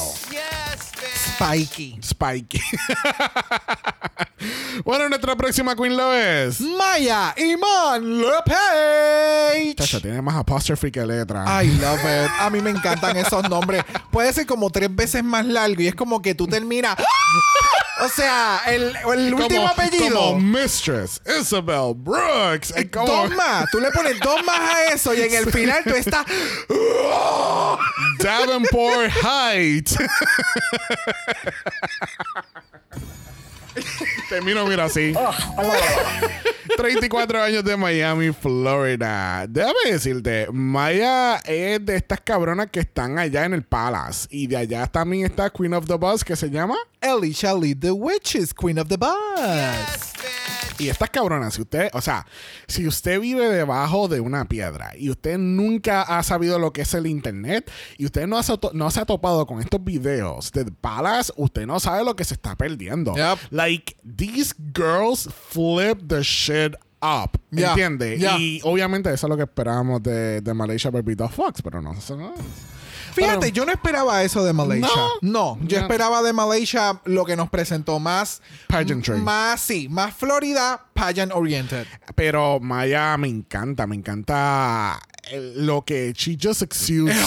[1.16, 1.98] Spikey.
[2.02, 2.62] spiky.
[4.86, 6.60] bueno, nuestra próxima queen lo es.
[6.62, 9.76] Maya Iman Lepage.
[9.76, 11.46] Chacha, tiene más apostrophe que letra.
[11.64, 12.30] I love it.
[12.40, 13.84] A mí me encantan esos nombres.
[14.12, 16.96] Puede ser como tres veces más largo y es como que tú terminas.
[18.00, 20.20] O sea, el, el Como- último apellido.
[20.20, 22.72] Como Mistress Isabel Brooks.
[22.94, 23.66] Como- Dos más.
[23.72, 26.24] Tú le pones dos más a eso y en el final tú estás.
[28.20, 29.98] Davenport Heights.
[34.30, 35.14] Termino, mira, así.
[36.76, 39.46] 34 años de Miami, Florida.
[39.48, 44.28] Déjame decirte, Maya es de estas cabronas que están allá en el Palace.
[44.30, 46.76] Y de allá también está Queen of the Bus, que se llama.
[47.02, 50.17] Ellie Shelley, The Witches, Queen of the Bus.
[50.80, 52.26] Y estas cabronas, si usted, o sea,
[52.68, 56.94] si usted vive debajo de una piedra y usted nunca ha sabido lo que es
[56.94, 61.34] el internet y usted no, to- no se ha topado con estos videos de Palace,
[61.36, 63.16] usted no sabe lo que se está perdiendo.
[63.16, 63.38] Yep.
[63.52, 67.40] Like, these girls flip the shit up.
[67.52, 67.70] Yeah.
[67.72, 68.20] ¿Entiendes?
[68.20, 68.38] Yeah.
[68.38, 71.94] Y obviamente eso es lo que esperábamos de, de Malaysia Baby Fox, pero no.
[71.94, 72.34] no.
[73.18, 74.88] Fíjate, Pero- yo no esperaba eso de Malaysia.
[75.22, 75.58] No.
[75.58, 75.84] No, yo No.
[75.84, 78.42] esperaba de Malaysia lo que nos presentó más.
[78.68, 79.16] Pageantry.
[79.20, 81.86] Más, sí, más Florida, pageant oriented.
[82.16, 85.00] Pero Maya me encanta, me encanta
[85.32, 87.18] el- lo que she just exudes.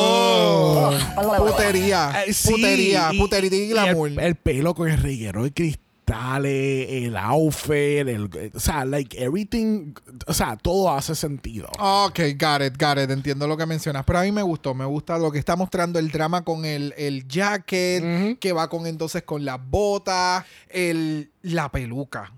[0.00, 0.90] Oh.
[1.38, 4.08] Putería, Eh, sí, putería, y- putería y y glamour.
[4.10, 5.50] el, el pelo con el reguero de
[6.08, 9.94] cristales, el outfit, el, o sea, like everything,
[10.26, 11.68] o sea, todo hace sentido.
[11.78, 13.10] Ok, got it, got it.
[13.10, 14.04] Entiendo lo que mencionas.
[14.04, 14.74] Pero a mí me gustó.
[14.74, 18.86] Me gusta lo que está mostrando el drama con el, el jacket, que va con
[18.86, 22.32] entonces con las botas, el, la peluca.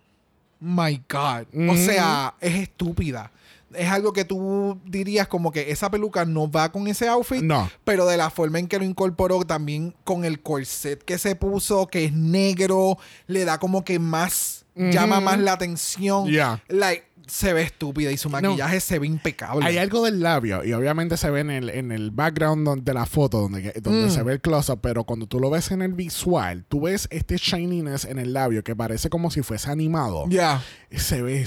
[0.60, 1.46] My God.
[1.70, 3.30] O sea, es estúpida.
[3.74, 7.42] Es algo que tú dirías como que esa peluca no va con ese outfit.
[7.42, 7.70] No.
[7.84, 11.86] Pero de la forma en que lo incorporó también con el corset que se puso,
[11.86, 16.26] que es negro, le da como que más, llama más la atención.
[16.26, 16.62] Yeah.
[16.68, 19.64] Like, se ve estúpida y su maquillaje se ve impecable.
[19.64, 22.92] Hay algo del labio y obviamente se ve en el, en el background don- de
[22.94, 24.10] la foto donde, donde Mm.
[24.10, 27.36] se ve el close-up, pero cuando tú lo ves en el visual, tú ves este
[27.36, 30.24] shininess en el labio que parece como si fuese animado.
[30.28, 30.62] Ya,
[30.96, 31.44] Se ve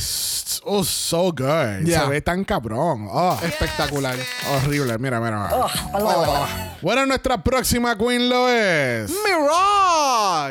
[0.64, 1.86] oh, so good.
[1.86, 2.04] Yeah.
[2.04, 3.08] Se ve tan cabrón.
[3.12, 4.16] Oh, espectacular.
[4.56, 4.98] horrible.
[4.98, 5.50] Mira, mira.
[6.82, 9.12] Bueno, nuestra próxima queen lo es.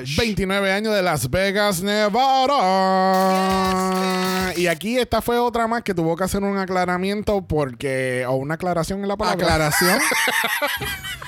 [0.01, 0.17] Mirage.
[0.17, 1.83] 29 años de Las Vegas,
[3.53, 4.53] Nevada.
[4.57, 8.25] Y aquí esta fue otra más que tuvo que hacer un aclaramiento porque.
[8.29, 9.45] o una aclaración en la palabra.
[9.45, 9.99] Aclaración.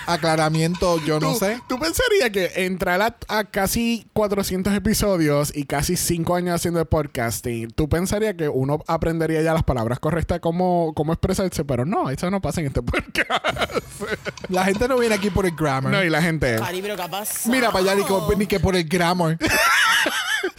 [0.06, 1.60] aclaramiento, yo no ¿Tú, sé.
[1.66, 6.84] tú pensarías que entrar a, a casi 400 episodios y casi 5 años haciendo el
[6.86, 12.10] podcasting, tú pensarías que uno aprendería ya las palabras correctas, cómo, cómo expresarse, pero no,
[12.10, 13.30] eso no pasa en este podcast.
[14.50, 15.90] La gente no viene aquí por el grammar.
[15.90, 16.56] no, y la gente...
[16.56, 17.48] Cari, pero ¿qué pasa?
[17.48, 19.36] Mira para allá, ni, co- ni que por el grammar.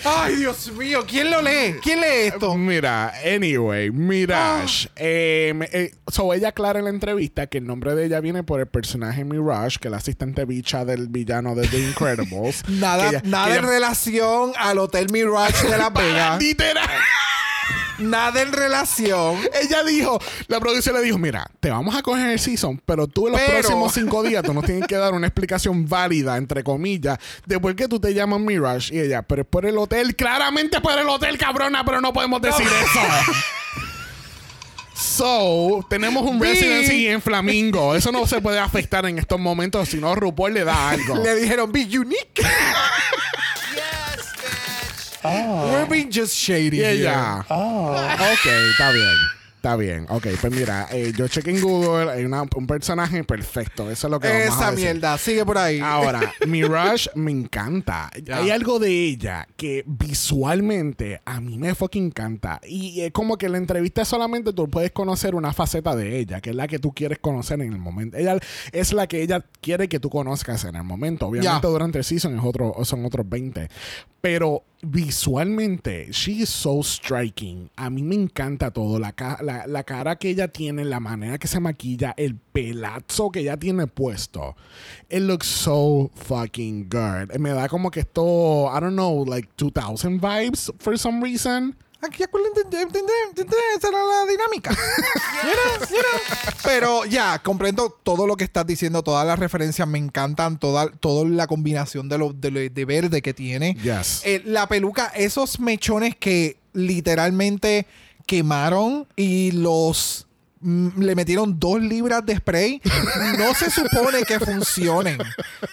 [0.03, 1.75] Ay, Dios mío, ¿quién lo lee?
[1.81, 2.55] ¿Quién lee esto?
[2.55, 4.88] Mira, anyway, Mirage.
[4.89, 4.91] Ah.
[4.97, 8.60] Eh, eh, so ella aclara en la entrevista que el nombre de ella viene por
[8.60, 12.63] el personaje Mirage, que es la asistente bicha del villano de The Incredibles.
[12.69, 16.38] Nada, ella- nada que en ella- relación al Hotel Mirage de la Vega.
[16.39, 16.89] Literal.
[17.99, 19.38] Nada en relación.
[19.62, 23.27] Ella dijo, la producción le dijo, mira, te vamos a coger el season, pero tú
[23.27, 26.63] en los Pero- próximos cinco días tú nos tienes que dar una explicación válida, entre
[26.63, 28.93] comillas, de por qué tú te llamas Mirage.
[28.95, 32.41] Y ella, pero es por el hotel, claramente por el hotel, cabrona, pero no podemos
[32.41, 32.99] decir eso.
[34.97, 37.95] So, tenemos un residency en Flamingo.
[37.95, 41.21] Eso no se puede afectar en estos momentos, si no RuPaul le da algo.
[41.21, 42.41] Le dijeron, be unique.
[45.25, 46.77] We're being just shady.
[46.77, 46.91] Y here.
[47.01, 49.07] ella, ok, está bien.
[49.55, 50.05] Está bien.
[50.09, 53.89] Ok, pues mira, eh, yo chequé en Google, hay una- un personaje perfecto.
[53.89, 54.83] Eso es lo que vamos a Esa decir.
[54.93, 55.79] mierda, sigue por ahí.
[55.79, 58.11] Ahora, Mirage me encanta.
[58.31, 62.61] Hay algo de ella que visualmente a mí me fucking encanta.
[62.67, 66.41] Y es como que en la entrevista solamente tú puedes conocer una faceta de ella,
[66.41, 68.17] que es la que tú quieres conocer en el momento.
[68.17, 68.38] Ella
[68.71, 71.25] es la que ella quiere que tú conozcas en el momento.
[71.25, 73.67] Obviamente durante el season es otro, son otros 20.
[74.25, 77.69] Pero visualmente, she is so striking.
[77.77, 78.97] A mí me encanta todo.
[78.97, 83.41] La, la, la cara que ella tiene, la manera que se maquilla, el pelazo que
[83.41, 84.55] ella tiene puesto.
[85.11, 87.38] It looks so fucking good.
[87.38, 91.75] Me da como que esto, I don't know, like 2000 vibes for some reason.
[92.05, 94.71] Aquí esa era la dinámica.
[96.63, 101.27] Pero ya, comprendo todo lo que estás diciendo, todas las referencias me encantan, toda, toda
[101.29, 103.75] la combinación de, lo, de, lo- de verde que tiene.
[103.81, 104.21] Yes.
[104.25, 107.85] Eh, la peluca, esos mechones que literalmente
[108.25, 110.25] quemaron y los
[110.61, 112.81] mm, le metieron dos libras de spray,
[113.37, 115.19] no se supone que funcionen.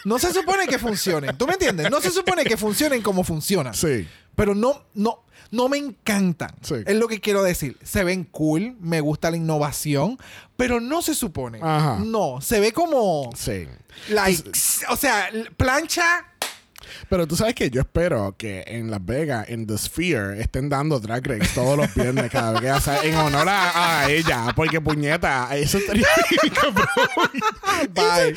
[0.04, 1.36] No se supone que funcionen.
[1.36, 1.90] ¿Tú me entiendes?
[1.90, 3.74] No se supone que funcionen como funcionan.
[3.74, 4.06] Sí.
[4.34, 6.50] Pero no, no, no me encantan.
[6.62, 6.74] Sí.
[6.84, 7.78] Es lo que quiero decir.
[7.84, 10.18] Se ven cool, me gusta la innovación,
[10.56, 11.60] pero no se supone.
[11.62, 12.00] Ajá.
[12.04, 13.68] No, se ve como Sí.
[14.08, 14.50] like,
[14.88, 16.26] o sea, plancha
[17.08, 20.98] Pero tú sabes que yo espero que en Las Vegas, en The Sphere, estén dando
[21.00, 24.52] Drag Race todos los viernes cada vez que hace- en honor a, a ella.
[24.56, 26.06] Porque puñeta, eso estaría
[26.60, 26.86] cabrón.
[27.94, 28.36] Bye.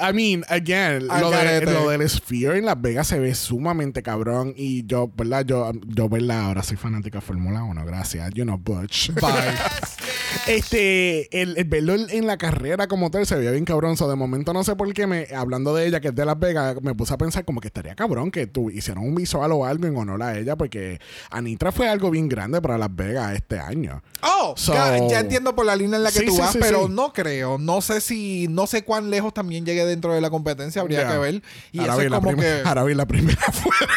[0.00, 4.54] I mean, again, lo, de- lo del Sphere en Las Vegas se ve sumamente cabrón.
[4.56, 5.44] Y yo, ¿verdad?
[5.44, 6.40] Yo, yo ¿verdad?
[6.46, 8.30] Ahora soy fanática de Fórmula 1, gracias.
[8.34, 9.10] You know, Butch.
[9.14, 9.22] Bye.
[10.46, 13.96] Este, el, el verlo en, la carrera como tal se veía bien cabrón.
[13.96, 16.38] So, de momento no sé por qué, me, hablando de ella, que es de Las
[16.38, 19.64] Vegas, me puse a pensar como que estaría cabrón que tú hicieron un visual o
[19.64, 21.00] algo en honor a ella, porque
[21.30, 24.02] Anitra fue algo bien grande para Las Vegas este año.
[24.22, 26.58] Oh, So- ya, ya entiendo por la línea en la que Sí, tú vas, sí,
[26.60, 27.58] pero no creo.
[27.58, 31.18] No sé si, no sé cuán lejos también llegue dentro de la competencia, habría que
[31.18, 31.42] ver.
[31.72, 32.62] Y ahora vi es como que.
[32.64, 33.92] ahora vi la primera fuera.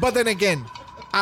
[0.00, 0.64] But then again,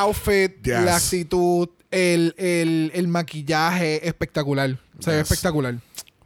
[0.03, 0.85] outfit, Yes.
[0.85, 4.79] la actitud, el, el, el maquillaje espectacular.
[4.99, 5.75] Se ve espectacular.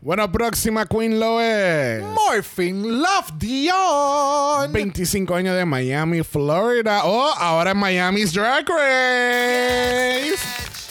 [0.00, 2.02] Bueno, próxima Queen lo es.
[3.00, 4.72] Love Dion.
[4.72, 7.02] 25 años de Miami, Florida.
[7.04, 10.38] Oh, ahora en Miami's Drag Race.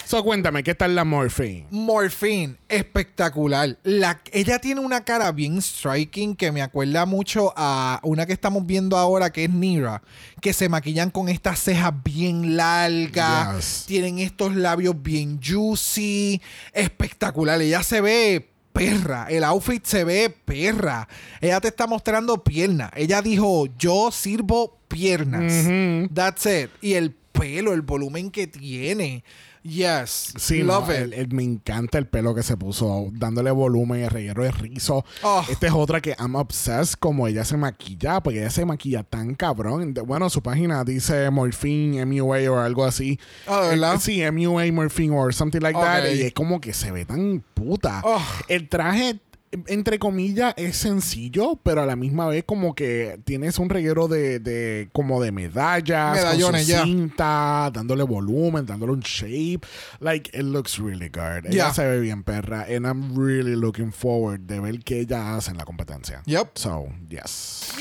[0.07, 1.65] So, cuéntame, ¿qué tal la Morphine?
[1.69, 3.77] Morphine, espectacular.
[3.83, 8.65] La, ella tiene una cara bien striking que me acuerda mucho a una que estamos
[8.65, 10.01] viendo ahora que es Nira,
[10.41, 13.83] que se maquillan con estas cejas bien largas, Yes.
[13.85, 16.41] tienen estos labios bien juicy,
[16.71, 17.61] espectacular.
[17.61, 21.09] Ella se ve perra, el outfit se ve perra.
[21.41, 22.91] Ella te está mostrando pierna.
[22.95, 25.65] Ella dijo, yo sirvo piernas.
[26.13, 26.69] That's it.
[26.81, 29.25] Y el pelo, el volumen que tiene.
[29.63, 30.33] Yes.
[30.37, 31.33] Sí, Love no, it.
[31.33, 35.05] me encanta el pelo que se puso, dándole volumen, el reguero de rizo.
[35.23, 35.45] Oh.
[35.49, 39.35] Esta es otra que I'm obsessed como ella se maquilla, porque ella se maquilla tan
[39.35, 39.93] cabrón.
[40.05, 43.19] Bueno, su página dice Morphine, MUA o algo así.
[43.45, 43.99] ¿de verdad?
[43.99, 46.03] Sí, MUA, Morphine or something like that.
[46.03, 46.15] Ok.
[46.15, 48.01] Y es como que se ve tan puta.
[48.03, 48.21] Oh.
[48.47, 49.19] El traje
[49.67, 54.39] entre comillas es sencillo, pero a la misma vez como que tienes un reguero de,
[54.39, 59.61] de como de medallas, Medallones, con su cinta, dándole volumen, dándole un shape.
[59.99, 61.45] Like, it looks really good.
[61.45, 61.73] Ella Yeah.
[61.73, 62.63] se ve bien perra.
[62.69, 66.21] And I'm really looking forward de ver qué ella hace en la competencia.
[66.25, 66.51] Yep.
[66.55, 67.71] So, yes.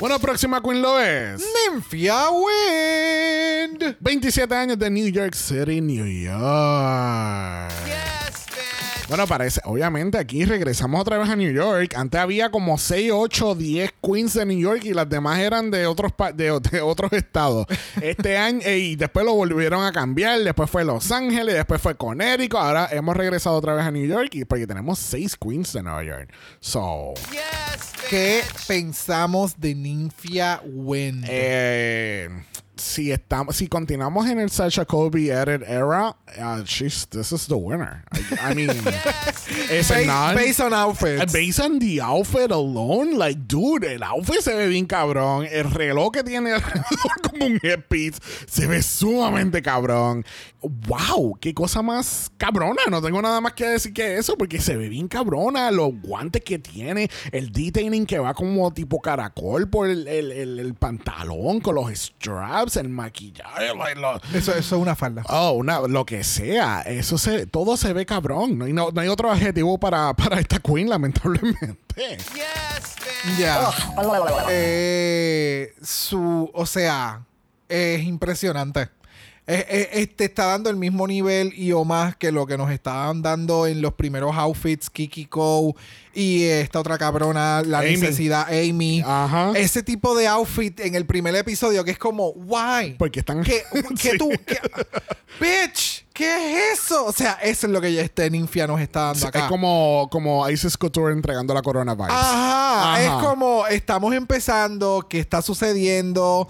[0.00, 1.42] Bueno, próxima Queen lo es.
[1.70, 3.96] Nymphia Wind.
[4.00, 7.70] 27 años de New York City, New York.
[9.10, 11.94] Bueno, parece, obviamente aquí regresamos otra vez a New York.
[11.96, 15.84] Antes había como 6, 8, 10 queens de New York y las demás eran de
[15.86, 17.66] otros pa- de, de otros estados.
[18.00, 21.96] Este año eh, y después lo volvieron a cambiar, después fue Los Ángeles, después fue
[21.96, 25.82] Connecticut, ahora hemos regresado otra vez a New York y porque tenemos 6 queens de
[25.82, 26.32] Nueva York.
[26.60, 27.14] So,
[28.08, 31.26] ¿Qué pensamos de Ninfia Wendy?
[31.28, 32.28] eh,
[32.80, 37.54] si estamos si continuamos en el Sasha Colby edit era, uh, she's this is the
[37.56, 38.02] winner.
[38.12, 38.70] I, I mean,
[39.70, 40.34] is it Ba- not?
[40.36, 41.22] based on outfits.
[41.22, 45.46] Uh, Based on the outfit alone, like, dude, el outfit se ve bien cabrón.
[45.50, 50.24] El reloj que tiene alrededor como un headpiece se ve sumamente cabrón.
[50.62, 52.82] Wow, qué cosa más cabrona.
[52.90, 55.70] No tengo nada más que decir que eso porque se ve bien cabrona.
[55.70, 60.58] Los guantes que tiene, el detailing que va como tipo caracol por el, el- el-
[60.58, 65.22] el pantalón con los straps, el maquillaje, like, lo- Eso, eso es una falda.
[65.28, 66.82] Oh, una, lo que sea.
[66.82, 68.58] Eso se, todo se ve cabrón.
[68.58, 72.18] No, hay- no, no hay otro adjetivo para, para esta queen, lamentablemente.
[73.38, 73.70] Ya.
[74.50, 77.22] Eh, su, o sea,
[77.68, 78.88] es impresionante.
[79.50, 82.56] Es- es- es- te está dando el mismo nivel y o más que lo que
[82.56, 85.74] nos estaban dando en los primeros outfits, Kiki Ko
[86.14, 87.90] y esta otra cabrona, la Amy.
[87.96, 89.02] necesidad, Amy.
[89.04, 89.52] Ajá.
[89.56, 92.94] Ese tipo de outfit en el primer episodio que es como, why?
[92.98, 93.42] Porque están.
[93.42, 93.62] ¿Qué,
[94.00, 94.18] qué Sí.
[94.18, 94.28] tú?
[94.46, 94.58] qué-
[95.40, 97.04] bitch, ¿qué es eso?
[97.06, 99.38] O sea, eso es lo que este ninfia nos está dando acá.
[99.40, 102.10] Es como, como Isis Couture entregando la corona vibes.
[102.10, 103.02] Ajá, Ajá.
[103.02, 106.48] es como estamos empezando, ¿qué está sucediendo?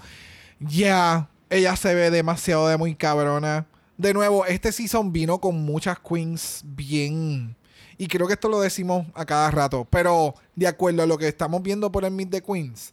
[0.59, 3.67] Ya, ella se ve demasiado de muy cabrona.
[3.97, 7.55] De nuevo, este season vino con muchas queens bien.
[7.99, 9.85] Y creo que esto lo decimos a cada rato.
[9.91, 12.91] Pero de acuerdo a lo que estamos viendo por el Meet the Queens.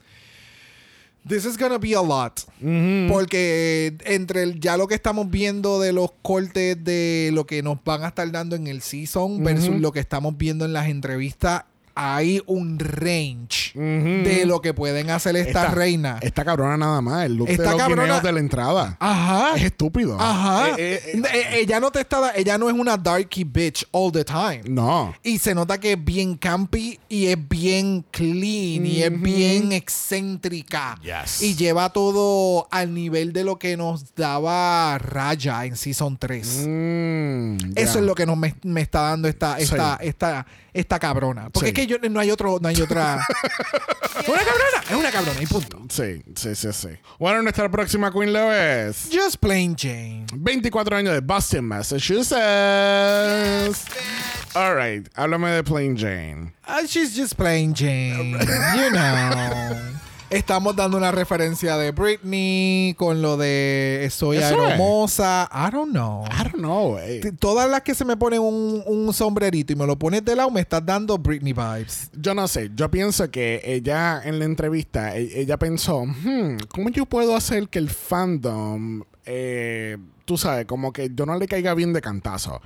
[1.27, 2.41] This is gonna be a lot.
[3.11, 7.83] Porque entre el- ya lo que estamos viendo de los cortes de lo que nos
[7.85, 11.65] van a estar dando en el season versus lo que estamos viendo en las entrevistas,
[12.01, 16.19] hay un range de lo que pueden hacer esta, Esta- reina.
[16.23, 17.27] Esta cabrona nada más.
[17.27, 18.97] El look Esta de los cabrona- de la entrada.
[19.01, 19.57] Ajá.
[19.57, 20.17] Es estúpido.
[20.21, 20.77] Ajá.
[20.79, 24.25] Eh, eh, eh, ella no te está ella no es una darky bitch all the
[24.25, 24.61] time.
[24.69, 25.13] no.
[25.25, 30.99] Y se nota que es bien campy y es bien clean y es bien excéntrica.
[31.03, 31.43] Yes.
[31.43, 36.65] Y lleva todo al nivel de lo que nos daba Raya en Season 3.
[36.67, 37.57] Mm.
[37.75, 40.09] Eso es lo que nos me, me está dando esta, esta, Sí.
[40.09, 41.51] esta, esta cabrona.
[41.51, 41.73] Porque Sí.
[41.75, 43.19] es que yo, no hay otro, no hay otra.
[44.21, 44.83] ¿Es una cabrona?
[44.89, 45.83] Es una cabrona y punto.
[45.89, 46.89] Sí, sí, sí, sí.
[47.19, 49.09] Bueno, nuestra próxima queen lo es.
[49.13, 50.27] Just plain Jane.
[50.35, 52.39] 24 años de Boston, Massachusetts.
[54.55, 56.53] All right, háblame de Plain Jane.
[56.67, 58.33] Ah, she's just plain Jane.
[58.77, 59.99] You know.
[60.31, 65.49] Estamos dando una referencia de Britney con lo de soy aeromosa.
[65.51, 66.23] I don't know.
[66.27, 66.99] I don't know.
[67.39, 70.51] Todas las que se me ponen un, un sombrerito y me lo pones de lado,
[70.51, 72.11] me estás dando Britney vibes.
[72.13, 76.91] Yo no sé, yo pienso que ella en la entrevista, e- ella pensó, "Hmm, ¿cómo
[76.91, 79.97] yo puedo hacer que el fandom, eh,
[80.29, 82.61] tú sabes, como que yo no le caiga bien de cantazo?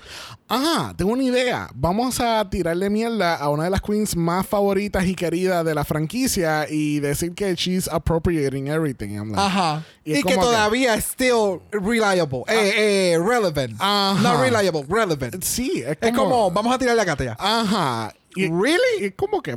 [0.49, 5.07] Ah, tengo una idea, vamos a tirarle mierda a una de las queens más favoritas
[5.07, 9.11] y queridas de la franquicia y decir que she's appropriating everything.
[9.11, 9.85] I'm like, Ajá.
[10.05, 12.43] Y Y, que todavía es still reliable.
[12.49, 13.77] Eh, eh, relevant.
[13.79, 14.21] Ajá.
[14.21, 15.41] No reliable, relevant.
[15.45, 16.11] Sí, es como...
[16.11, 17.37] Es como, vamos a tirarle a Katia.
[17.39, 18.13] Ajá.
[18.37, 19.07] Really?
[19.07, 19.57] y como que,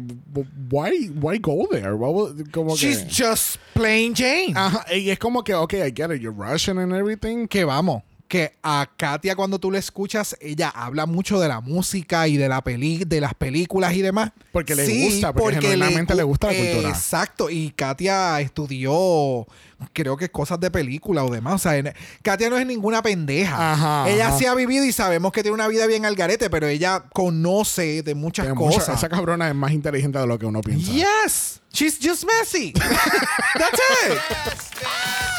[0.70, 1.94] why, why go there?
[1.94, 4.54] What como She's que, just plain Jane.
[4.56, 7.48] Ajá, y es como que, ok, I get it, you're Russian and everything.
[7.48, 12.28] que vamos, que a Katia cuando tú la escuchas, ella habla mucho de la música
[12.28, 14.32] y de la peli de las películas y demás.
[14.52, 16.90] Porque le gusta, porque genuinamente le gusta la cultura.
[16.90, 19.46] Exacto, y Katia estudió
[19.94, 23.74] creo que cosas de película o demás, o sea, en- Katia no es ninguna pendeja.
[23.74, 24.38] Ajá, ella ajá.
[24.38, 28.02] sí ha vivido y sabemos que tiene una vida bien al garete, pero ella conoce
[28.04, 28.98] de muchas mucha- cosas.
[28.98, 30.92] esa cabrona es más inteligente de lo que uno piensa.
[30.92, 32.72] Yes, she's just messy.
[33.54, 34.18] That's it.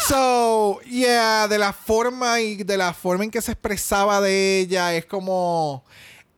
[0.08, 4.94] So, yeah, de la forma y de la forma en que se expresaba de ella
[4.94, 5.84] es como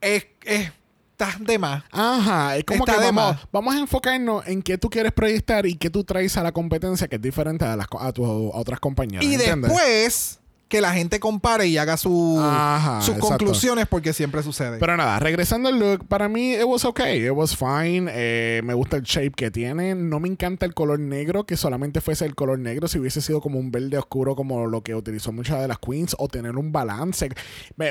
[0.00, 0.70] es, es
[1.18, 1.82] está de más.
[1.90, 3.48] Ajá, es como Está que de vamos, más.
[3.52, 7.08] vamos a enfocarnos en qué tú quieres proyectar y qué tú traes a la competencia
[7.08, 9.24] que es diferente a, las, a tus a otras compañeras.
[9.24, 9.70] Y ¿entiendes?
[9.70, 13.28] después que la gente compare y haga su, Ajá, sus exacto.
[13.38, 14.78] conclusiones porque siempre sucede.
[14.78, 18.08] Pero nada, regresando al look, para mí it was okay, it was fine.
[18.12, 19.94] Eh, me gusta el shape que tiene.
[19.94, 22.86] No me encanta el color negro, que solamente fuese el color negro.
[22.86, 26.14] Si hubiese sido como un verde oscuro, como lo que utilizó muchas de las queens,
[26.18, 27.30] o tener un balance.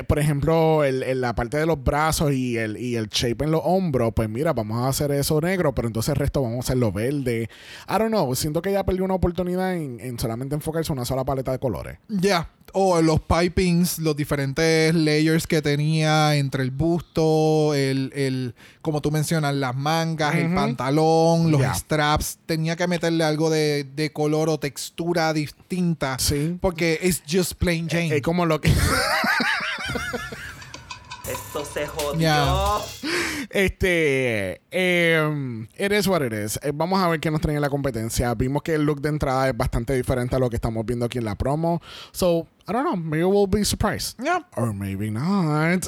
[0.08, 3.52] Por ejemplo, el- en la parte de los brazos y el, y el shape en
[3.52, 6.60] los hombros, pues mira, vamos a hacer eso negro, pero entonces el resto vamos a
[6.60, 7.50] hacerlo verde.
[7.90, 11.06] I don't know, siento que ella perdió una oportunidad en, en solamente enfocarse en una
[11.06, 11.98] sola paleta de colores.
[12.08, 19.02] Ya, o los pipings, los diferentes layers que tenía entre el busto, el, el como
[19.02, 22.40] tú mencionas, las mangas, el pantalón, los straps.
[22.46, 26.18] Tenía que meterle algo de, de color o textura distinta.
[26.20, 26.58] Sí.
[26.62, 28.18] Porque es just plain Jane.
[28.18, 28.72] Es como lo que.
[31.28, 32.82] Esto se jodió.
[33.50, 34.62] Este.
[34.72, 36.60] Eh, it is what it is.
[36.64, 38.34] Eh, vamos a ver qué nos trae en la competencia.
[38.34, 41.18] Vimos que el look de entrada es bastante diferente a lo que estamos viendo aquí
[41.18, 41.82] en la promo.
[42.12, 42.98] So, I don't know.
[42.98, 44.18] Maybe we'll be surprised.
[44.22, 44.42] Yeah.
[44.58, 45.88] Or maybe not.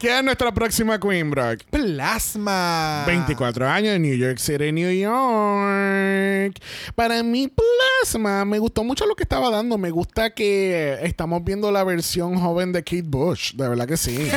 [0.00, 1.62] ¿Quién es nuestra próxima Queen, Brock?
[1.70, 3.04] Plasma.
[3.06, 6.58] 24 años en New York City, New York.
[6.96, 9.78] Para mí, Plasma, me gustó mucho lo que estaba dando.
[9.78, 13.54] Me gusta que estamos viendo la versión joven de Kate Bush.
[13.54, 14.18] De verdad que sí.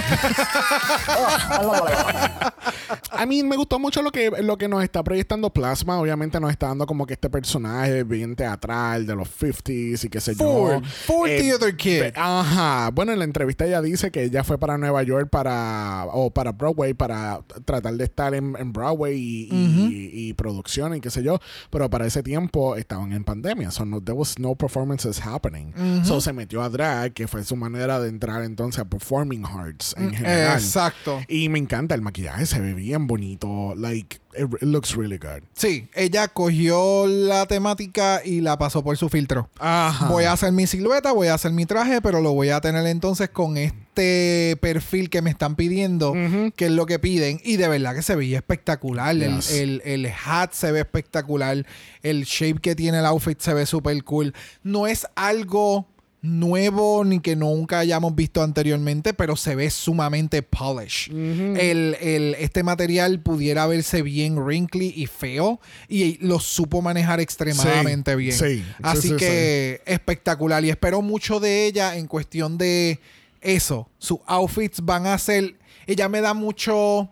[3.11, 5.99] A mí me gustó mucho lo que, lo que nos está proyectando Plasma.
[5.99, 10.19] Obviamente nos está dando como que este personaje bien teatral de los 50s y qué
[10.21, 10.81] sé Ford.
[10.83, 10.89] yo.
[11.05, 11.99] Ford Eh, Theater Kid.
[11.99, 12.89] pe- Ajá.
[12.91, 16.51] Bueno, en la entrevista ella dice que ella fue para Nueva York para o para
[16.51, 21.23] Broadway para tratar de estar en, en Broadway y, y- y producción y qué sé
[21.23, 21.39] yo.
[21.69, 23.71] Pero para ese tiempo estaban en pandemia.
[23.71, 25.73] So no, there was no performances happening.
[26.03, 29.95] So se metió a drag, que fue su manera de entrar entonces a performing arts
[29.97, 30.53] en general.
[30.57, 31.19] Exacto.
[31.27, 33.73] Y me encanta el maquillaje, se ve bien bonito.
[33.75, 35.43] Like, it, it looks really good.
[35.53, 39.49] Sí, ella cogió la temática y la pasó por su filtro.
[39.59, 40.07] Ajá.
[40.07, 42.85] Voy a hacer mi silueta, voy a hacer mi traje, pero lo voy a tener
[42.85, 46.13] entonces con este perfil que me están pidiendo,
[46.55, 47.41] que es lo que piden.
[47.43, 49.15] Y de verdad que se veía espectacular.
[49.15, 49.41] El-.
[49.51, 51.65] El, el hat se ve espectacular.
[52.03, 54.33] El shape que tiene el outfit se ve súper cool.
[54.63, 55.87] No es algo
[56.21, 61.11] nuevo ni que nunca hayamos visto anteriormente, pero se ve sumamente polished.
[61.13, 68.11] el, el- este material pudiera verse bien wrinkly y feo y lo supo manejar extremadamente
[68.11, 68.33] Sí, bien.
[68.33, 72.99] sí, sí, Así sí, que espectacular y espero mucho de ella en cuestión de
[73.41, 73.87] eso.
[73.99, 75.55] Sus outfits van a ser,
[75.85, 77.09] ella me da mucho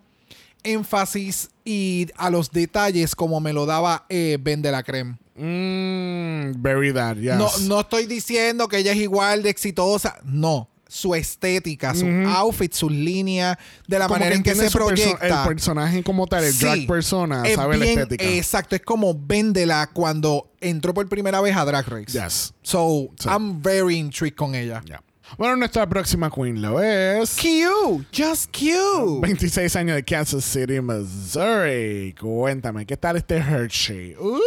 [0.63, 5.17] énfasis y a los detalles como me lo daba eh, Ben de la Creme.
[5.35, 7.35] Mm, very that, yes.
[7.37, 10.17] No, no estoy diciendo que ella es igual de exitosa.
[10.23, 10.69] No.
[10.87, 13.57] Su estética, su outfit, sus líneas,
[13.87, 15.41] de la Como manera en que se su perso- proyecta.
[15.41, 16.59] El personaje como tal, el Sí.
[16.63, 18.23] drag persona, Es sabe la estética.
[18.23, 22.17] Exacto, es como Vendela cuando entró por primera vez a Drag Race.
[22.17, 22.53] Yes.
[22.61, 23.09] So.
[23.25, 24.81] I'm very intrigued con ella.
[24.85, 25.01] Yeah.
[25.39, 27.35] Bueno, nuestra próxima queen lo es.
[27.35, 29.19] Q, just Q.
[29.21, 32.13] 26 años de Kansas City, Missouri.
[32.17, 34.15] Cuéntame, ¿qué tal este Hershey?
[34.17, 34.39] Uh.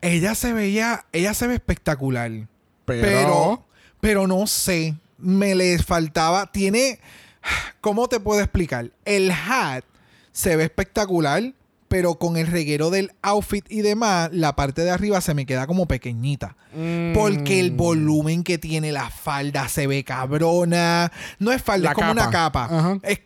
[0.00, 2.30] Ella se veía, ella se ve espectacular.
[2.84, 3.66] Pero- pero,
[4.00, 7.00] pero no sé, me le faltaba, tiene,
[7.80, 8.90] ¿cómo te puedo explicar?
[9.04, 9.84] El hat
[10.32, 11.52] se ve espectacular,
[11.88, 15.66] pero con el reguero del outfit y demás, la parte de arriba se me queda
[15.66, 16.54] como pequeñita.
[17.14, 17.60] Porque Mm.
[17.64, 21.10] el volumen que tiene la falda se ve cabrona.
[21.38, 22.98] No es falda, La es como una capa.
[23.02, 23.20] Es,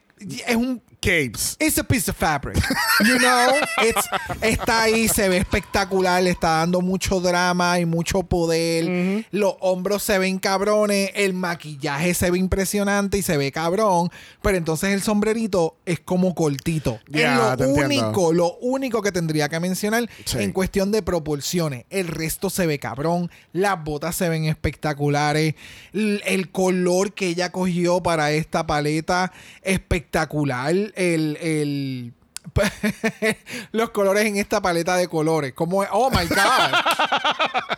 [0.47, 1.57] es un Capes.
[1.59, 2.57] It's a piece of fabric.
[3.05, 3.51] You know?
[3.85, 4.09] It's-
[4.41, 9.25] está ahí, se ve espectacular, le está dando mucho drama y mucho poder.
[9.33, 14.11] Los hombros se ven cabrones, el maquillaje se ve impresionante y se ve cabrón.
[14.43, 17.01] Pero entonces el sombrerito es como cortito.
[17.09, 18.07] Ya, es te lo entiendo.
[18.09, 20.39] único, lo único que tendría que mencionar Sí.
[20.39, 21.85] en cuestión de proporciones.
[21.91, 25.57] El resto se ve cabrón, las botas se ven espectaculares,
[25.93, 29.33] el, el color que ella cogió para esta paleta
[29.63, 32.13] espectacular, el, el
[33.73, 36.37] los colores en esta paleta de colores, como oh my god.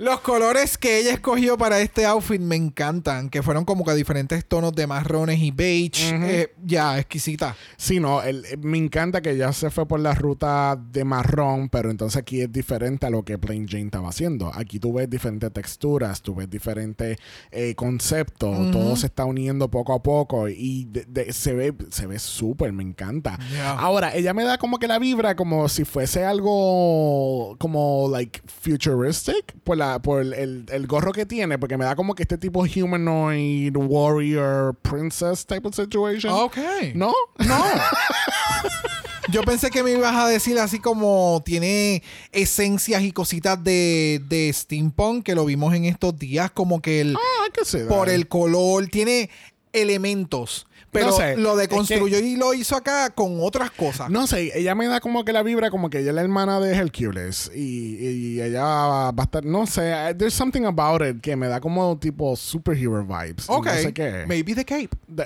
[0.00, 4.44] Los colores que ella escogió para este outfit me encantan, que fueron como que diferentes
[4.46, 6.10] tonos de marrones y beige.
[6.22, 7.56] Eh, ya, exquisita.
[7.76, 11.68] Sí, no, el- eh, me encanta que ya se fue por la ruta de marrón,
[11.68, 14.52] pero entonces aquí es diferente a lo que Plain Jane estaba haciendo.
[14.54, 17.18] Aquí tú ves diferentes texturas, tú ves diferentes
[17.50, 22.06] eh, conceptos, todo se está uniendo poco a poco y de- de- se ve se
[22.06, 23.36] ve súper, me encanta.
[23.50, 23.76] Yeah.
[23.78, 29.54] Ahora, ella me da como que la vibra como si fuese algo como like futuristic
[29.64, 32.64] por, la, por el, el- gorro que tiene, porque me da como que este tipo
[32.64, 36.32] humanoid warrior princess type of situation.
[36.32, 36.58] Ok.
[36.94, 37.12] ¿No?
[37.38, 37.64] No.
[39.30, 42.02] Yo pensé que me ibas a decir así como tiene
[42.32, 47.14] esencias y cositas de, de steampunk que lo vimos en estos días, como que el,
[47.16, 49.28] Ah, por el color, tiene
[49.74, 50.66] elementos.
[50.90, 54.10] Pero No sé, lo es deconstruyó y lo hizo acá con otras cosas.
[54.10, 56.60] No sé, ella me da como que la vibra como que ella es la hermana
[56.60, 61.36] de Hercules y, y ella va a estar, no sé, there's something about it que
[61.36, 63.44] me da como tipo superhero vibes.
[63.48, 63.66] ok.
[63.66, 64.24] No sé qué.
[64.26, 64.90] Maybe the cape.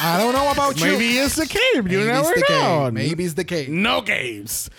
[0.00, 0.86] I don't know about you.
[0.86, 2.84] Maybe it's the cape, you Maybe never it's know.
[2.84, 2.92] cape.
[2.94, 3.68] Maybe it's the cape.
[3.68, 4.70] No games.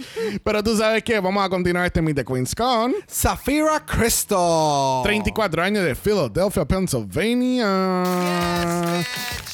[0.44, 5.02] Pero tú sabes que vamos a continuar este Meet the Queens con Safira Crystal.
[5.04, 7.66] 34 años de Philadelphia, Pennsylvania.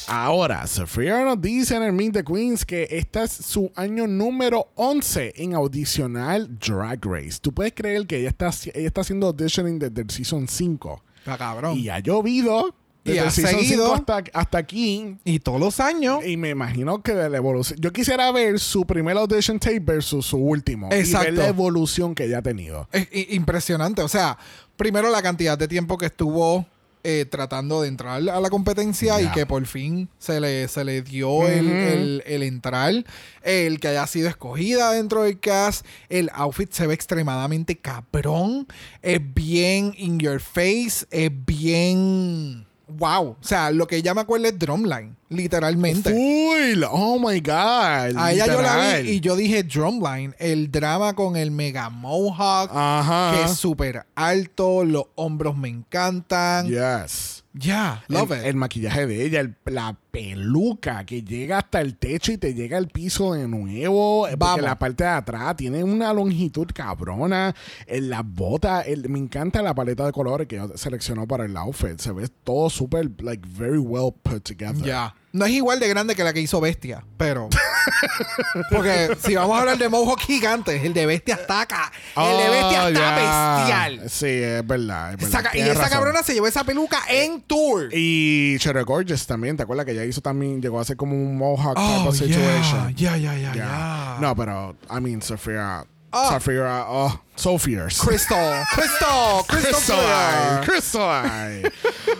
[0.08, 4.68] Ahora, Safira nos dice en el Meet the Queens que este es su año número
[4.76, 7.38] 11 en audicionar Drag Race.
[7.40, 11.02] Tú puedes creer que ella está, ella está haciendo auditioning desde el Season 5.
[11.18, 11.76] Está cabrón.
[11.76, 12.72] Y ha llovido
[13.04, 13.84] Y desde ha el Season seguido.
[13.86, 15.16] 5 hasta, hasta aquí.
[15.24, 16.24] Y todos los años.
[16.24, 17.80] Y me imagino que de la evolución.
[17.80, 20.88] Yo quisiera ver su primer audition tape versus su último.
[20.92, 21.24] Y Exacto.
[21.26, 22.88] ver la evolución que ella ha tenido.
[22.92, 24.02] Es impresionante.
[24.02, 24.38] O sea,
[24.76, 26.64] primero la cantidad de tiempo que estuvo
[27.08, 29.32] eh, tratando de entrar a la competencia y Ya.
[29.32, 33.04] que por fin se le, se le dio el, el- el entrar,
[33.42, 35.86] el que haya sido escogida dentro del cast.
[36.08, 38.66] El outfit se ve extremadamente cabrón.
[39.02, 41.06] Es bien in your face.
[41.12, 42.66] Es bien.
[42.88, 43.36] Wow.
[43.40, 46.10] O sea, lo que ella me acuerda es Drumline, literalmente.
[46.10, 46.84] Full.
[46.90, 48.16] Oh my God.
[48.16, 52.70] A ella yo la vi y yo dije Drumline, el drama con el mega mohawk,
[52.72, 53.32] Ajá.
[53.34, 56.66] que es súper alto, los hombros me encantan.
[56.68, 57.42] Yes.
[57.58, 58.44] Ya, love el, it.
[58.48, 62.76] el maquillaje de ella, el- la peluca que llega hasta el techo y te llega
[62.76, 64.26] al piso de nuevo.
[64.28, 64.60] eh, Porque Vamos.
[64.62, 67.54] la parte de atrás tiene una longitud cabrona.
[67.86, 71.98] En las botas, me encanta la paleta de colores que ella seleccionó para el outfit.
[71.98, 74.84] Se ve todo súper, like, very well put together.
[74.84, 75.14] Ya.
[75.36, 77.48] No es igual de grande que la que hizo Bestia, pero.
[78.70, 81.92] Porque si vamos a hablar de mohawk gigantes, el de Bestia está acá.
[82.16, 84.10] El de Bestia Oh, está bestial.
[84.10, 85.14] Sí, es verdad.
[85.14, 85.22] es
[85.54, 85.88] y esa razón.
[85.90, 87.88] cabrona se llevó esa peluca en tour.
[87.92, 91.36] Y Cherry Gorgeous también, ¿te acuerdas que ella hizo también, llegó a ser como un
[91.36, 92.94] Mohawk type Oh, of situation?
[92.96, 94.16] ya, ya, ya, ya.
[94.20, 96.30] No, pero, I mean, Sophia, Oh.
[96.30, 98.00] Sophia, oh, so fierce.
[98.04, 101.72] Crystal, Crystal, Crystal, Crystal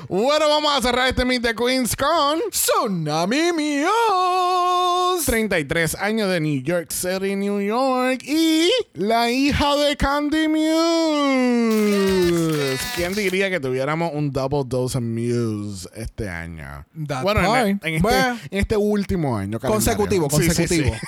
[0.09, 3.91] Bueno, vamos a cerrar este Meet the Queens con Tsunami Míos.
[5.25, 10.67] 33 años de New York City, New York y la hija de Candy Muse.
[12.95, 16.85] ¿Quién diría que tuviéramos un double dose of Muse este año?
[17.09, 17.47] That bueno, en,
[17.79, 17.87] part.
[17.87, 18.39] en este, Bueno.
[18.51, 19.59] en este último año.
[19.59, 19.75] calendario.
[19.75, 20.83] Consecutivo, Sí, sí, sí.
[20.83, 20.97] consecutivo.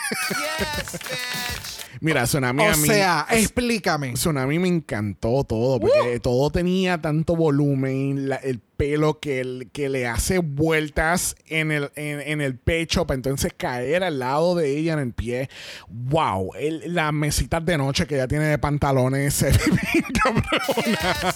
[2.01, 3.98] Mira, Tsunami O a mí- sea, explícame.
[4.15, 9.89] Tsunami me encantó todo, porque todo tenía tanto volumen, la- el pelo que, el- que
[9.89, 14.77] le hace vueltas en el, en, en el pecho para entonces caer al lado de
[14.77, 15.49] ella en el pie.
[15.89, 16.51] ¡Wow!
[16.59, 19.59] El- las mesitas de noche que ella tiene de pantalones se ve
[19.93, 21.35] bien cabrona.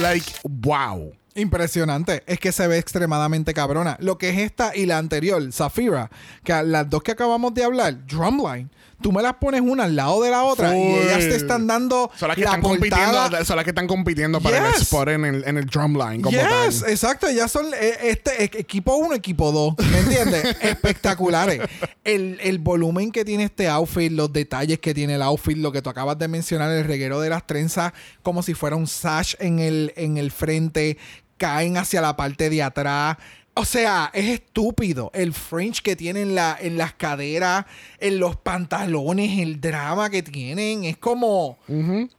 [0.00, 1.12] Like, wow.
[1.34, 2.22] Impresionante.
[2.26, 3.96] Es que se ve extremadamente cabrona.
[4.00, 6.10] Lo que es esta y la anterior, Zafira,
[6.44, 8.68] que las dos que acabamos de hablar, Drumline,
[9.02, 12.10] tú me las pones una al lado de la otra y ellas te están dando
[12.16, 12.78] Son las que, la están portada.
[13.18, 14.82] compitiendo, son las que están compitiendo para el Yes.
[14.82, 16.22] spot en el, en el drumline.
[16.22, 16.90] Como Yes, tal.
[16.90, 17.26] exacto.
[17.26, 19.74] Ellas son eh, este, eh, equipo 1, equipo 2.
[19.90, 20.56] ¿Me entiendes?
[20.62, 21.60] Espectaculares.
[22.04, 25.82] El, el volumen que tiene este outfit, los detalles que tiene el outfit, lo que
[25.82, 27.92] tú acabas de mencionar, el reguero de las trenzas,
[28.22, 30.96] como si fuera un sash en el, en el frente,
[31.38, 33.16] caen hacia la parte de atrás.
[33.54, 35.10] O sea, es estúpido.
[35.12, 37.66] El fringe que tiene en, la, en las caderas,
[37.98, 40.84] en los pantalones, el drama que tienen.
[40.84, 41.58] Es como,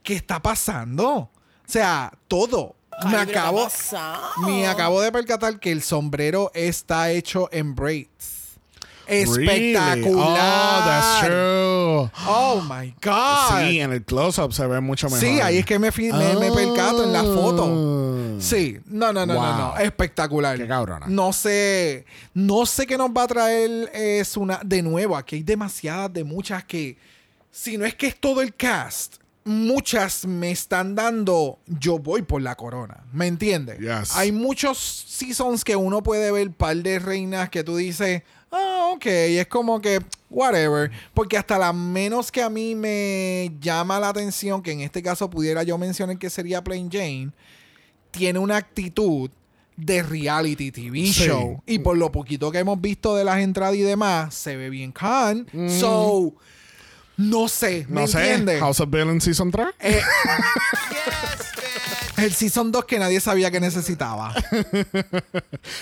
[0.02, 1.08] ¿qué está pasando?
[1.08, 1.30] O
[1.66, 2.76] sea, todo.
[3.04, 4.46] Me Ay, ¿qué está acabo, pasando?
[4.46, 8.32] me acabo de percatar que el sombrero está hecho en braids.
[9.06, 9.48] Really?
[9.74, 10.80] Espectacular.
[10.80, 12.10] Oh, that's true.
[12.26, 13.60] Oh my God.
[13.68, 15.20] Sí, en el close-up se ve mucho mejor.
[15.20, 17.66] Sí, ahí es que me, me, me percato en la foto.
[18.40, 19.56] Sí, no, no, no, no, Wow.
[19.58, 19.76] no.
[19.78, 20.56] Espectacular.
[20.56, 21.06] Qué cabrona.
[21.08, 22.04] No sé,
[22.34, 25.16] no sé qué nos va a traer es una de nuevo.
[25.16, 26.96] Aquí hay demasiadas de muchas que,
[27.50, 31.58] si no es que es todo el cast, muchas me están dando.
[31.66, 33.78] Yo voy por la corona, ¿me entiendes?
[33.78, 34.16] Yes.
[34.16, 39.06] Hay muchos seasons que uno puede ver par de reinas que tú dices, ah, ok,
[39.06, 44.08] y es como que whatever, porque hasta la menos que a mí me llama la
[44.08, 47.30] atención, que en este caso pudiera yo mencionar que sería Plain Jane
[48.16, 49.30] tiene una actitud
[49.76, 51.26] de reality TV Sí.
[51.26, 51.62] show.
[51.66, 54.92] Y por lo poquito que hemos visto de las entradas y demás, se ve bien
[54.92, 55.46] can.
[55.80, 56.32] So,
[57.16, 58.60] no sé, ¿me No sé, entiendes?
[58.60, 58.88] House of
[59.20, 59.66] Season 3.
[59.80, 60.00] Eh,
[62.16, 64.34] el Season 2 que nadie sabía que necesitaba.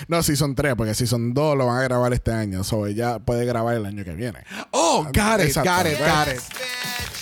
[0.07, 2.63] No, Season 3, porque Season 2 lo van a grabar este año.
[2.63, 4.39] So ella puede grabar el año que viene.
[4.71, 5.69] Oh, got it, Exacto.
[5.69, 6.41] got it, got it.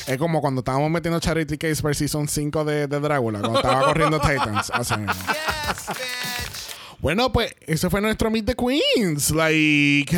[0.08, 3.84] Es como cuando estábamos metiendo Charity Case per Season 5 de, de Drácula, cuando estaba
[3.86, 4.72] corriendo Titans.
[4.74, 5.14] Así mismo.
[7.02, 9.32] Bueno, pues ese fue nuestro Meet the Queens.
[9.32, 10.16] Like.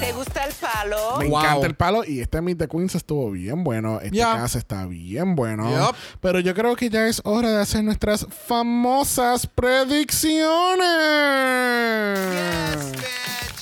[0.00, 1.18] ¿Te gusta el palo?
[1.20, 1.40] Me Wow.
[1.40, 4.00] encanta el palo y este Meet the Queens estuvo bien bueno.
[4.02, 4.34] Este Ya.
[4.34, 5.70] caso está bien bueno.
[6.20, 10.58] Pero yo creo que ya es hora de hacer nuestras famosas predicciones.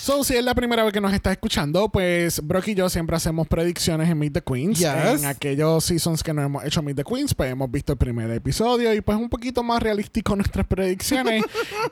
[0.07, 3.17] So, si es la primera vez que nos estás escuchando, pues Brock y yo siempre
[3.17, 4.79] hacemos predicciones en Meet the Queens.
[4.79, 5.21] Yes.
[5.21, 8.31] En aquellos seasons que no hemos hecho Meet the Queens, pues hemos visto el primer
[8.31, 11.43] episodio y pues un poquito más realístico nuestras predicciones.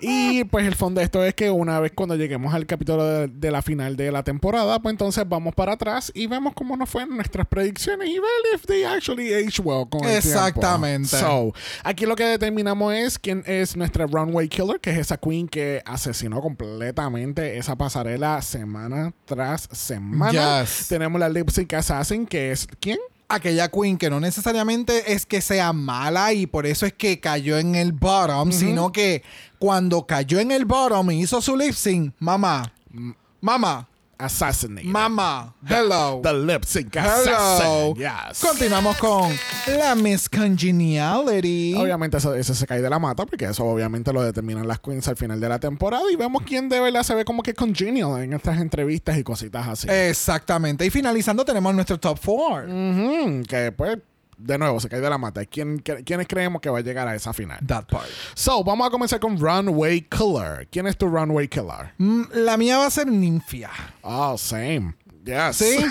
[0.01, 3.27] y pues el fondo de esto es que una vez cuando lleguemos al capítulo de,
[3.27, 6.89] de la final de la temporada, pues entonces vamos para atrás y vemos cómo nos
[6.89, 10.29] fueron nuestras predicciones y ver if they actually age well con el tiempo.
[10.29, 11.09] Exactamente.
[11.09, 11.53] So,
[11.83, 15.83] aquí lo que determinamos es quién es nuestra runway killer, que es esa queen que
[15.85, 20.61] asesinó completamente esa pasarela semana tras semana.
[20.61, 20.89] Yes.
[20.89, 22.99] Tenemos la lip sync assassin, que es ¿quién?
[23.27, 27.59] aquella queen que no necesariamente es que sea mala y por eso es que cayó
[27.59, 29.23] en el bottom, sino que
[29.59, 32.73] cuando cayó en el bottom y hizo su lip sync, mamá,
[33.41, 33.89] mamá,
[34.25, 34.87] Assassinate.
[34.87, 36.21] mamá, hello.
[36.23, 37.09] The lip sync Hello.
[37.09, 37.95] assassin.
[37.97, 38.41] Yes.
[38.41, 39.33] Continuamos con
[39.79, 41.75] la Miss Congeniality.
[41.77, 45.07] Obviamente eso, eso se cae de la mata porque eso obviamente lo determinan las queens
[45.09, 48.23] al final de la temporada y vemos quién de verdad se ve como que congenial
[48.23, 49.89] en estas entrevistas y cositas así.
[49.91, 50.85] Exactamente.
[50.87, 52.65] Y finalizando tenemos nuestro top four.
[52.69, 53.99] Ujú, que pues,
[54.39, 55.45] de nuevo, se cae de la mata.
[55.45, 57.59] ¿Quién, ¿Quiénes creemos que va a llegar a esa final?
[57.67, 58.09] That part.
[58.35, 60.69] So, vamos a comenzar con Runway Killer.
[60.71, 61.95] ¿Quién es tu Runway Killer?
[61.99, 63.71] Mm, la mía va a ser Ninfia.
[64.03, 64.95] Oh, same.
[65.25, 65.57] Yes.
[65.57, 65.77] ¿Sí?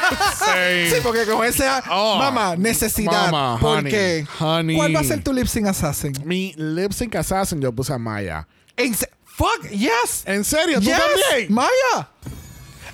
[0.38, 0.90] same.
[0.90, 3.30] Sí, porque con ese Oh, mamá, necesidad.
[3.30, 4.76] mama, porque honey, honey.
[4.76, 6.12] ¿cuál va a ser tu lip sync assassin?
[6.24, 8.46] Mi lip sync assassin yo puse a Maya.
[8.76, 10.22] En fuck, yes.
[10.24, 10.78] ¿En serio?
[10.80, 11.52] ¿Tú yes, también?
[11.52, 12.08] Maya.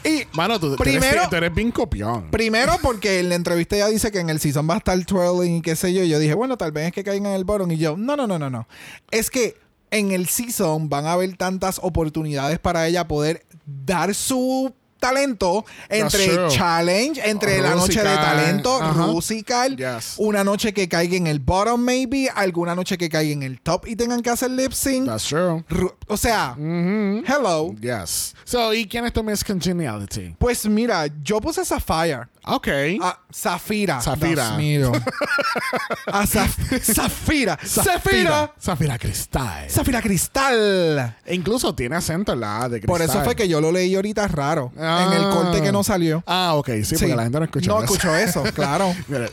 [0.07, 2.31] Y Mano, tú, tú Primero- eres, tú eres bien copión.
[2.31, 5.57] primero porque en la entrevista ella dice que en el season va a estar twirling
[5.57, 6.03] y qué sé yo.
[6.03, 7.71] Y yo dije, bueno, tal vez es que caigan en el bottom.
[7.73, 8.69] Y yo, no, no, no, no, no.
[9.11, 9.57] Es que
[9.91, 16.49] en el season van a haber tantas oportunidades para ella poder dar su talento entre
[16.49, 20.15] challenge, entre la noche de talento, musical, Yes.
[20.19, 23.87] una noche que caiga en el bottom maybe, alguna noche que caiga en el top
[23.87, 25.07] y tengan que hacer lip sync.
[25.07, 25.65] That's true.
[25.69, 27.75] Ru- O sea, hello.
[27.81, 28.35] Yes.
[28.45, 30.37] So, ¿y quién es tu Miss Congeniality?
[30.39, 32.29] Pues mira, yo puse Sapphire.
[32.49, 32.69] Ok.
[33.03, 34.01] Ah, Zafira.
[34.01, 34.45] Zafira.
[34.51, 34.93] Dios mío.
[36.07, 37.59] A Zaf- Zafira.
[37.65, 38.53] Zafira.
[38.63, 39.69] Zafira Cristal.
[39.69, 41.17] Zafira Cristal.
[41.25, 42.87] E incluso tiene acento en la A de cristal.
[42.87, 44.73] Por eso fue que yo lo leí ahorita raro.
[44.79, 45.07] Ah.
[45.11, 46.23] En el corte que no salió.
[46.27, 46.69] Ah, ok.
[46.85, 47.85] Sí, porque la gente no escuchó No eso.
[47.95, 48.95] escuchó eso, claro.
[49.09, 49.29] Mira,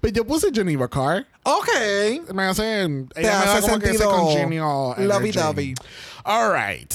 [0.00, 1.26] Pero yo puse Geneva Carr.
[1.42, 2.32] ok.
[2.34, 2.84] Me hace.
[2.84, 5.06] Ella Te me da hace como sentido energy.
[5.06, 5.74] lovey-dovey.
[6.24, 6.92] All right.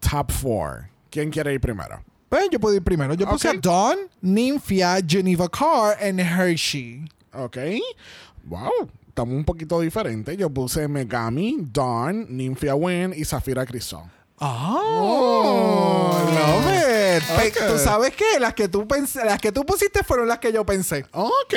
[0.00, 0.88] Top four.
[1.10, 2.02] ¿Quién quiere ir primero?
[2.28, 3.14] Pues yo puedo ir primero.
[3.14, 3.54] Yo puse Ok.
[3.56, 7.04] a Dawn, Nymphia, Geneva Carr y Hershey.
[7.32, 7.56] Ok.
[8.44, 8.70] Wow.
[9.08, 10.36] Estamos un poquito diferentes.
[10.36, 14.04] Yo puse Megami, Dawn, Nymphia Wynn y Zafira Crisol.
[14.40, 17.24] Oh, love it.
[17.24, 17.72] Pe- Ok.
[17.72, 18.86] Tú sabes que las que tú
[19.24, 21.04] las que tú pusiste fueron las que yo pensé.
[21.12, 21.54] Ok.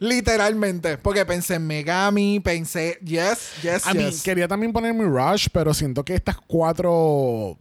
[0.00, 0.96] Literalmente.
[0.98, 4.22] Porque pensé en Megami, pensé, yes, yes, A mí yes.
[4.22, 7.58] quería también poner mi Rush, pero siento que estas cuatro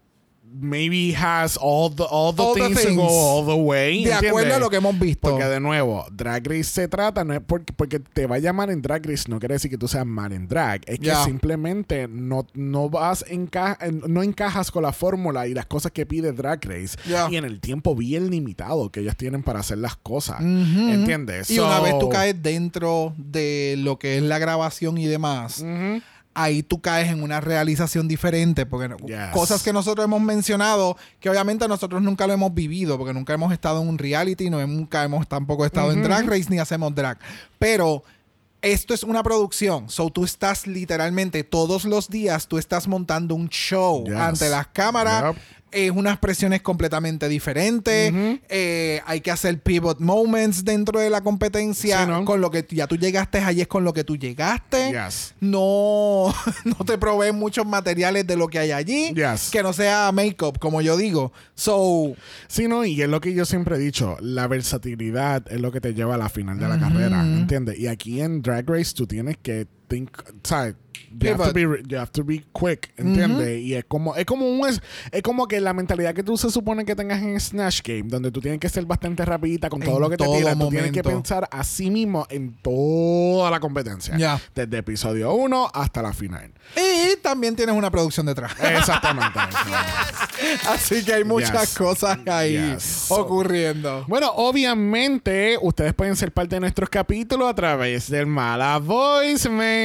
[0.54, 2.98] maybe has all the all the, All the things, to things.
[2.98, 4.04] go all the way.
[4.04, 4.30] De ¿entiendes?
[4.30, 5.30] acuerdo a lo que hemos visto.
[5.30, 8.82] Porque de nuevo, Drag Race se trata, no es porque, porque te vaya mal en
[8.82, 10.82] Drag Race, no quiere decir que tú seas mal en drag.
[10.86, 13.78] Es que simplemente no, no vas enca
[14.08, 16.98] no encajas con la fórmula y las cosas que pide Drag Race.
[17.08, 17.28] Ya.
[17.30, 20.42] Y en el tiempo bien limitado que ellos tienen para hacer las cosas.
[20.42, 21.50] ¿Entiendes?
[21.50, 25.64] Y una vez tú caes dentro de lo que es la grabación y demás.
[26.34, 28.66] Ahí tú caes en una realización diferente.
[28.66, 29.30] Porque Yes.
[29.34, 33.52] cosas que nosotros hemos mencionado, que obviamente nosotros nunca lo hemos vivido, porque nunca hemos
[33.54, 37.18] estado en un reality, no, nunca hemos tampoco estado en drag race ni hacemos drag.
[37.60, 38.04] Pero
[38.62, 39.90] esto es una producción.
[39.90, 44.16] So tú estás literalmente todos los días, tú estás montando un show Yes.
[44.16, 45.34] ante las cámaras.
[45.36, 45.44] Yep.
[45.72, 48.14] Es unas presiones completamente diferentes.
[48.50, 52.02] Eh, hay que hacer pivot moments dentro de la competencia.
[52.02, 52.26] Sí, ¿no?
[52.26, 54.92] Con lo que ya tú llegaste allí es con lo que tú llegaste.
[54.92, 55.34] Yes.
[55.40, 56.34] No,
[56.66, 59.14] no te proveen muchos materiales de lo que hay allí.
[59.14, 59.50] Yes.
[59.52, 61.32] Que no sea make-up, como yo digo.
[61.56, 62.16] So,
[62.48, 65.82] Sí, no, y es lo que yo siempre he dicho, la versatilidad es lo que
[65.82, 67.80] te lleva a la final de la carrera, ¿entiendes?
[67.80, 70.10] Y aquí en Drag Race tú tienes que think,
[70.44, 70.76] ¿sabes?
[71.14, 73.60] You have, to be, you have to be quick, ¿entiendes?
[73.62, 74.82] Y es como, es como un es,
[75.12, 78.32] es como que la mentalidad que tú se supone que tengas en Snatch Game, donde
[78.32, 80.70] tú tienes que ser bastante rapidita con todo En lo que te todo tiras, tú
[80.70, 84.16] tienes que pensar a sí mismo en toda la competencia.
[84.18, 84.40] Ya.
[84.56, 86.54] Desde episodio 1 hasta la final.
[86.78, 88.54] y también tienes una producción detrás.
[88.78, 89.38] Exactamente.
[90.70, 91.78] Así que hay muchas Yes.
[91.78, 93.08] cosas ahí Yes.
[93.10, 94.06] ocurriendo.
[94.08, 99.81] Bueno, obviamente, ustedes pueden ser parte de nuestros capítulos a través del Mala Voicemail.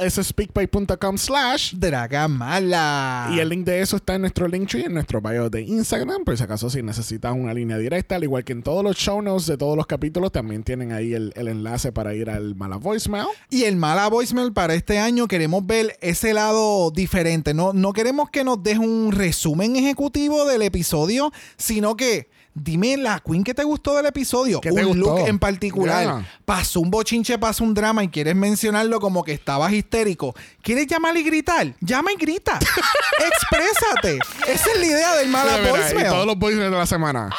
[0.00, 1.74] Eso es speakpipe.com slash.
[1.74, 3.30] Dragamala.
[3.34, 6.24] Y el link de eso está en nuestro link tree, en nuestro bio de Instagram.
[6.24, 9.20] Por si acaso, si necesitas una línea directa, al igual que en todos los show
[9.20, 12.76] notes de todos los capítulos, también tienen ahí el, el enlace para ir al mala
[12.76, 13.26] voicemail.
[13.50, 17.52] Y el mala voicemail para este año queremos ver ese lado diferente.
[17.52, 23.20] No, no queremos que nos deje un resumen ejecutivo del episodio, sino que dime la
[23.20, 24.60] queen que te gustó del episodio.
[24.60, 25.18] ¿Qué te un gustó?
[25.18, 26.24] look en particular.
[26.44, 30.34] Pasó un bochinche, pasó un drama y quieres mencionarlo como que estabas histérico.
[30.62, 31.74] ¿Quieres llamar y gritar?
[31.80, 32.58] Llama y grita.
[33.30, 34.18] Exprésate.
[34.46, 36.08] Esa es la idea del mala Mira, mira, y voicemail.
[36.08, 37.30] todos los voicemails de la semana.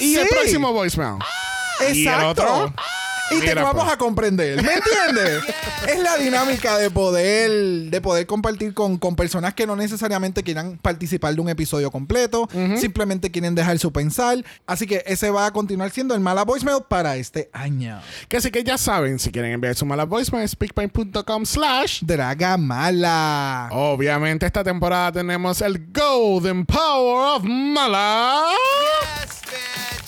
[0.00, 1.16] y el próximo voicemail.
[1.80, 2.30] Y el Exacto.
[2.42, 2.74] otro.
[3.30, 3.94] Y te Mira, vamos pues.
[3.94, 4.62] a comprender.
[4.62, 5.44] ¿Me entiendes?
[5.88, 7.50] es la dinámica de poder,
[7.90, 12.48] de poder compartir con, con personas que no necesariamente quieran participar de un episodio completo,
[12.76, 14.44] simplemente quieren dejar su pensar.
[14.66, 18.00] Así que ese va a continuar siendo el mala voicemail para este año.
[18.28, 22.02] Que así que ya saben, si quieren enviar su mala voicemail, speakpipe.com slash.
[22.02, 23.68] Draga mala.
[23.72, 28.44] Obviamente esta temporada tenemos el Golden Power of Mala.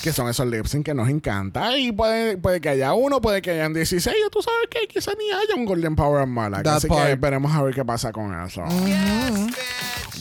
[0.03, 1.77] Que son esos lip sync que nos encanta.
[1.77, 4.17] Y puede, puede que haya uno, puede que hayan 16.
[4.17, 6.63] Y tú sabes que quizá ni haya un Golden Power of Mala.
[6.63, 7.07] That Así part.
[7.09, 8.65] que veremos a ver qué pasa con eso.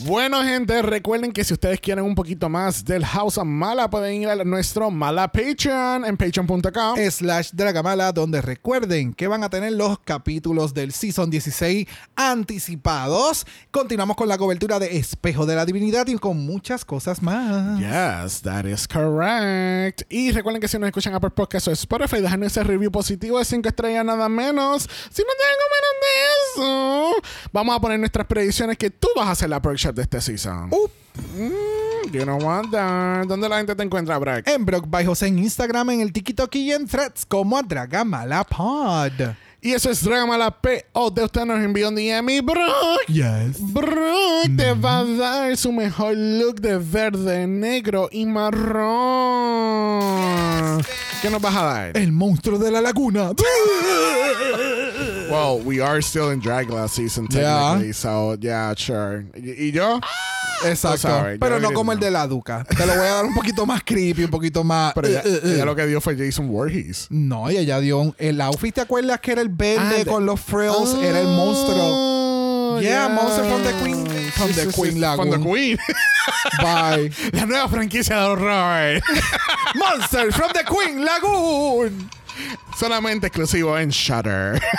[0.06, 4.22] Bueno, gente, recuerden que si ustedes quieren un poquito más del House of Mala, pueden
[4.22, 6.98] ir a nuestro Mala Patreon en patreon.com.
[7.10, 11.86] slash Dragamala, donde recuerden que van a tener los capítulos del Season 16
[12.16, 13.46] anticipados.
[13.72, 17.80] Continuamos con la cobertura de Espejo de la Divinidad y con muchas cosas más.
[17.80, 20.04] Yes, that is correct.
[20.10, 23.46] Y recuerden que si nos escuchan Apple Podcast o Spotify, dejan ese review positivo de
[23.46, 24.84] 5 estrellas nada menos.
[24.84, 26.20] Si no tengo menos de
[26.62, 30.22] eso, vamos a poner nuestras predicciones que tú vas a hacer la perk de este
[30.22, 30.70] season.
[30.72, 30.88] Uh.
[31.36, 33.26] Mm, you know what, that.
[33.28, 34.48] ¿Dónde la gente te encuentra, Brack?
[34.48, 38.44] En Brock by José en Instagram, en el TikTok y en Threads como a Dragamala
[38.44, 39.36] Pod.
[39.62, 40.86] Y eso es Dragamala P.
[40.94, 43.06] O de usted nos envió un DM y Brock.
[43.08, 43.58] Yes.
[43.60, 48.80] Brock te va a dar su mejor look de verde, negro y marrón.
[51.22, 51.98] ¿Qué nos vas a dar?
[51.98, 53.32] El monstruo de la laguna.
[55.30, 57.74] Well, we are still in Dragula season Yeah.
[57.74, 59.26] technically, so yeah, sure.
[59.36, 60.00] ¿Y, y yo?
[60.66, 60.98] Exacto.
[61.08, 62.66] Sorry, yo Pero no como el de la Duca.
[62.66, 64.94] Te lo voy a dar un poquito más creepy, un poquito más.
[64.94, 65.54] Pero ella, eh, eh, eh.
[65.56, 67.08] ella lo que dio fue Jason Voorhees.
[67.10, 68.74] No, ella dio un, el outfit.
[68.76, 70.96] ¿Te acuerdas que era el verde Ah, con los frills?
[71.02, 71.78] era el monstruo.
[72.76, 75.44] Oh, Yeah, Monster from the Queen- from the Queen From the Lagoon.
[75.52, 75.78] Queen.
[76.62, 77.12] Bye.
[77.34, 79.02] La nueva franquicia de horror.
[79.76, 82.10] Monster from the Queen Lagoon.
[82.78, 84.62] Solamente exclusivo en Shutter.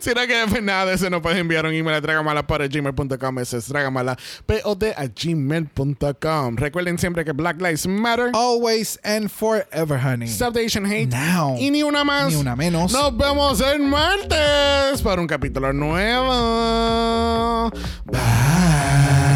[0.00, 3.38] Si no quieres nada de eso, nos puedes enviar un email a dragamala.gmail.com.
[3.38, 4.16] Ese es dragamala,
[4.46, 6.56] P-O-D a gmail.com.
[6.56, 8.30] Recuerden siempre que Black Lives Matter.
[8.32, 10.28] Always and forever, honey.
[10.28, 11.08] Stop the Asian Hate.
[11.08, 11.56] Now.
[11.58, 12.28] Y ni una más.
[12.28, 12.92] Ni una menos.
[12.92, 17.70] Nos vemos el martes para un capítulo nuevo.
[18.06, 19.35] Bye.